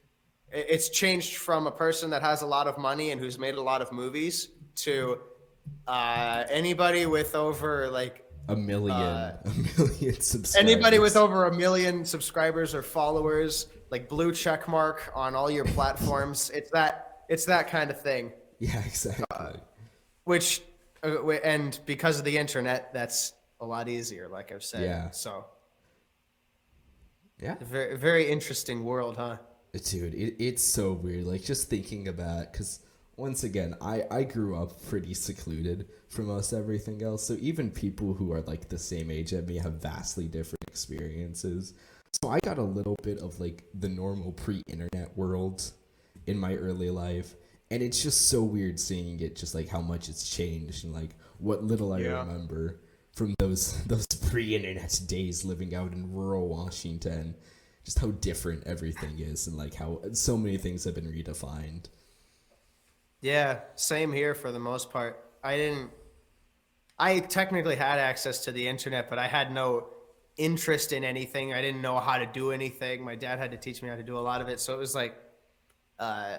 [0.52, 3.62] it's changed from a person that has a lot of money and who's made a
[3.62, 5.18] lot of movies to
[5.88, 10.54] uh, anybody with over like a million, Uh, a million subscribers.
[10.56, 15.64] anybody with over a million subscribers or followers, like blue check mark on all your
[15.76, 16.50] platforms.
[16.50, 18.32] it's that it's that kind of thing.
[18.60, 19.60] yeah, exactly.
[20.24, 20.62] Which
[21.02, 24.28] uh, and because of the internet, that's a lot easier.
[24.28, 24.82] Like I've said.
[24.84, 25.10] Yeah.
[25.10, 25.44] So
[27.40, 29.36] yeah, very very interesting world, huh?
[29.78, 31.24] Dude, it, it's so weird.
[31.26, 32.80] Like just thinking about because
[33.16, 37.26] once again, I I grew up pretty secluded from most everything else.
[37.26, 41.74] So even people who are like the same age as me have vastly different experiences.
[42.22, 45.70] So I got a little bit of like the normal pre-internet world
[46.26, 47.34] in my early life.
[47.70, 51.10] And it's just so weird seeing it just like how much it's changed and like
[51.38, 52.20] what little I Yeah.
[52.20, 52.80] remember
[53.12, 57.34] from those those pre-internet days living out in rural Washington.
[57.86, 61.84] Just how different everything is and like how so many things have been redefined.
[63.20, 65.24] Yeah, same here for the most part.
[65.44, 65.90] I didn't.
[66.98, 69.86] I technically had access to the internet, but I had no
[70.36, 71.54] interest in anything.
[71.54, 73.04] I didn't know how to do anything.
[73.04, 74.78] My dad had to teach me how to do a lot of it, so it
[74.78, 75.14] was like,
[76.00, 76.38] uh,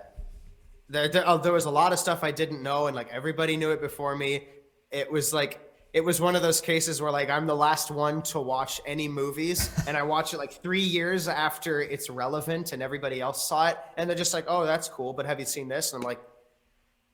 [0.90, 3.56] there there, uh, there was a lot of stuff I didn't know, and like everybody
[3.56, 4.50] knew it before me.
[4.92, 5.62] It was like
[5.98, 9.08] it was one of those cases where like I'm the last one to watch any
[9.08, 13.70] movies, and I watch it like three years after it's relevant, and everybody else saw
[13.70, 15.94] it, and they're just like, "Oh, that's cool," but have you seen this?
[15.94, 16.22] And I'm like,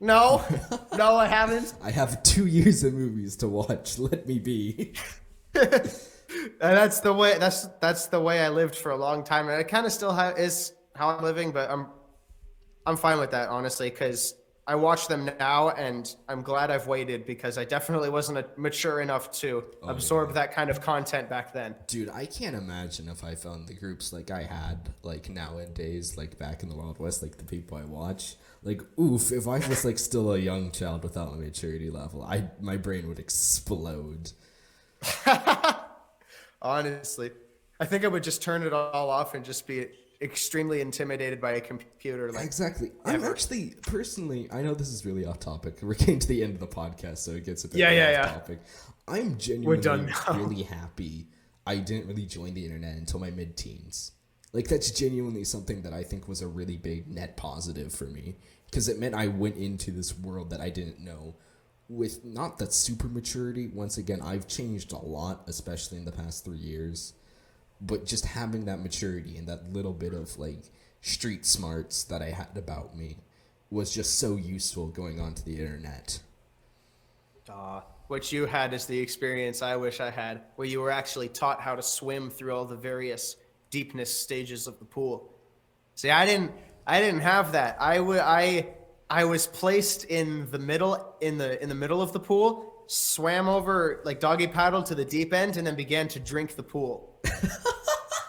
[0.01, 0.43] "No,
[0.97, 3.97] no, I haven't." I have two years of movies to watch.
[4.09, 4.93] Let me be.
[5.55, 5.79] And
[6.59, 9.69] that's the way that's that's the way I lived for a long time, and it
[9.69, 11.51] kind of still ha- is how I'm living.
[11.51, 11.87] But I'm
[12.85, 14.35] I'm fine with that honestly, because
[14.65, 19.01] I watch them now, and I'm glad I've waited because I definitely wasn't a, mature
[19.01, 21.75] enough to oh, absorb that kind of content back then.
[21.87, 26.39] Dude, I can't imagine if I found the groups like I had like nowadays, like
[26.39, 28.35] back in the Wild West, like the people I watch.
[28.63, 32.45] Like, oof, if I was like still a young child without a maturity level, I
[32.61, 34.31] my brain would explode.
[36.61, 37.31] Honestly,
[37.81, 39.87] I think I would just turn it all off and just be
[40.23, 42.31] extremely intimidated by a computer.
[42.31, 42.91] Like, Exactly.
[43.05, 44.47] I'm actually personally.
[44.51, 45.79] I know this is really off topic.
[45.81, 48.05] We're getting to the end of the podcast, so it gets a bit Yeah, yeah,
[48.05, 48.33] off yeah.
[48.33, 48.59] topic.
[49.07, 51.27] I'm genuinely really happy.
[51.67, 54.11] I didn't really join the internet until my mid-teens.
[54.53, 58.35] Like that's genuinely something that I think was a really big net positive for me
[58.69, 61.35] because it meant I went into this world that I didn't know
[61.89, 63.67] with not that super maturity.
[63.67, 67.13] Once again, I've changed a lot, especially in the past three years
[67.81, 70.71] but just having that maturity and that little bit of like
[71.01, 73.17] street smarts that I had about me
[73.69, 76.19] was just so useful going onto the internet.
[77.49, 81.29] uh, what you had is the experience I wish I had, where you were actually
[81.29, 83.35] taught how to swim through all the various
[83.69, 85.33] deepness stages of the pool.
[85.95, 86.51] See, I didn't,
[86.85, 87.77] I didn't have that.
[87.79, 88.67] I wa- I,
[89.09, 93.47] I was placed in the middle, in the in the middle of the pool, swam
[93.47, 97.12] over like doggy paddle to the deep end, and then began to drink the pool.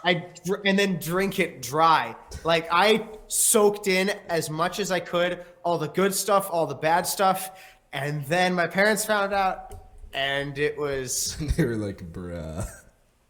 [0.05, 0.27] I
[0.65, 2.15] and then drink it dry.
[2.45, 6.75] Like I soaked in as much as I could, all the good stuff, all the
[6.75, 7.51] bad stuff,
[7.93, 9.75] and then my parents found out,
[10.13, 12.67] and it was they were like, bruh.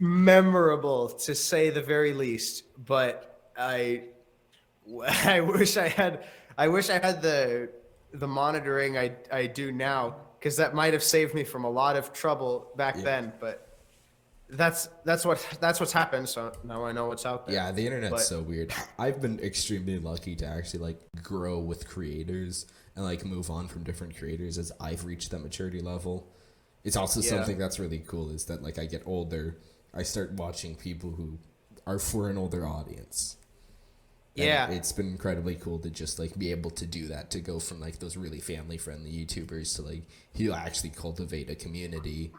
[0.01, 2.64] memorable to say the very least.
[2.85, 4.05] But I,
[5.24, 6.24] I wish I had,
[6.59, 7.70] I wish I had the
[8.12, 11.97] the monitoring I I do now because that might have saved me from a lot
[11.97, 13.03] of trouble back Yeah.
[13.03, 13.32] then.
[13.41, 13.64] But
[14.49, 16.28] that's that's what that's what's happened.
[16.28, 17.55] So now I know what's out there.
[17.57, 18.72] Yeah, the internet's But- so weird.
[18.99, 22.66] I've been extremely lucky to actually like grow with creators
[22.97, 26.28] and like move on from different creators as I've reached that maturity level.
[26.84, 27.30] It's also Yeah.
[27.30, 29.57] something that's really cool is that like I get older,
[29.92, 31.38] I start watching people who
[31.86, 33.36] are for an older audience.
[34.36, 34.70] And Yeah.
[34.70, 37.80] it's been incredibly cool to just like be able to do that to go from
[37.80, 42.32] like those really family friendly YouTubers to like you actually cultivate a community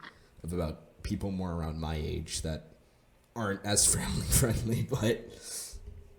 [0.44, 2.66] of about people more around my age that
[3.36, 5.24] aren't as family friendly but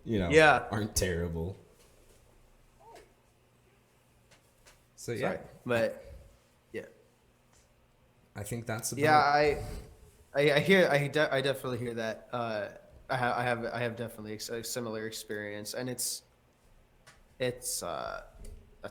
[0.06, 0.64] you know Yeah.
[0.72, 1.58] aren't terrible.
[4.96, 5.38] So yeah, Sorry.
[5.66, 6.16] But
[6.74, 6.82] yeah.
[8.36, 9.58] I think that's about Yeah, I,
[10.36, 12.28] I, I hear, I, de- I definitely hear that.
[12.34, 12.66] Uh,
[13.10, 16.24] I have, I have, I have definitely a similar experience, and it's,
[17.40, 18.22] it's, uh,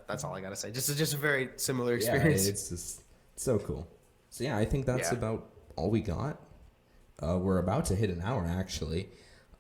[0.09, 0.70] that's all I gotta say.
[0.70, 2.47] Just, just a very similar yeah, experience.
[2.47, 3.03] it's just
[3.36, 3.86] so cool.
[4.30, 5.18] So yeah, I think that's Yeah.
[5.18, 6.41] about all we got.
[7.22, 9.09] Uh, we're about to hit an hour actually,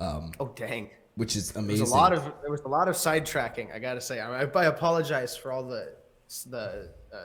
[0.00, 0.90] um, oh dang!
[1.14, 1.82] which is There amazing.
[1.82, 3.74] was a lot of, there was a lot of sidetracking.
[3.74, 4.20] I gotta say.
[4.20, 5.92] I, I apologize for all the,
[6.50, 6.90] the.
[7.12, 7.16] Uh,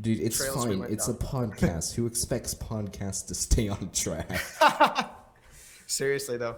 [0.00, 0.82] Dude, it's fine.
[0.88, 1.94] It's a podcast.
[1.94, 4.30] Who expects podcasts to stay on track?
[5.86, 6.56] seriously though.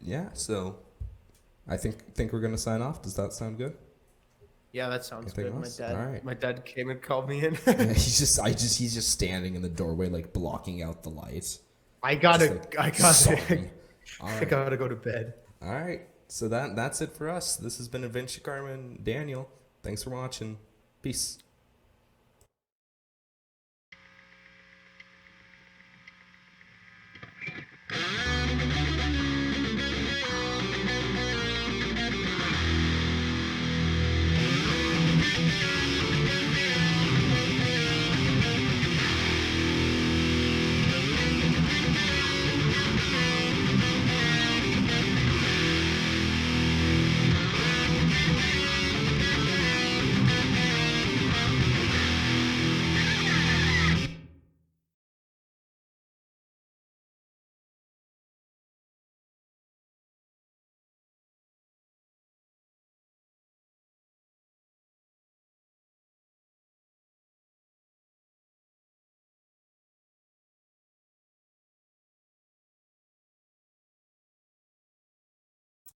[0.00, 0.76] yeah, so
[1.68, 3.02] I think think we're gonna sign off.
[3.02, 3.76] Does that sound good?
[4.72, 5.62] Yeah, that sounds Anything good.
[5.62, 6.24] My dad, Alright.
[6.24, 7.54] my dad came and called me in.
[7.66, 11.60] He's just I just he's just standing in the doorway like blocking out the lights.
[12.02, 13.68] I gotta, like, I gotta.
[14.20, 15.34] All I gotta go to bed.
[15.60, 16.02] All right.
[16.28, 17.56] So that that's it for us.
[17.56, 19.50] This has been AdventureKarma and Daniel.
[19.82, 20.58] Thanks for watching.
[21.02, 21.38] Peace.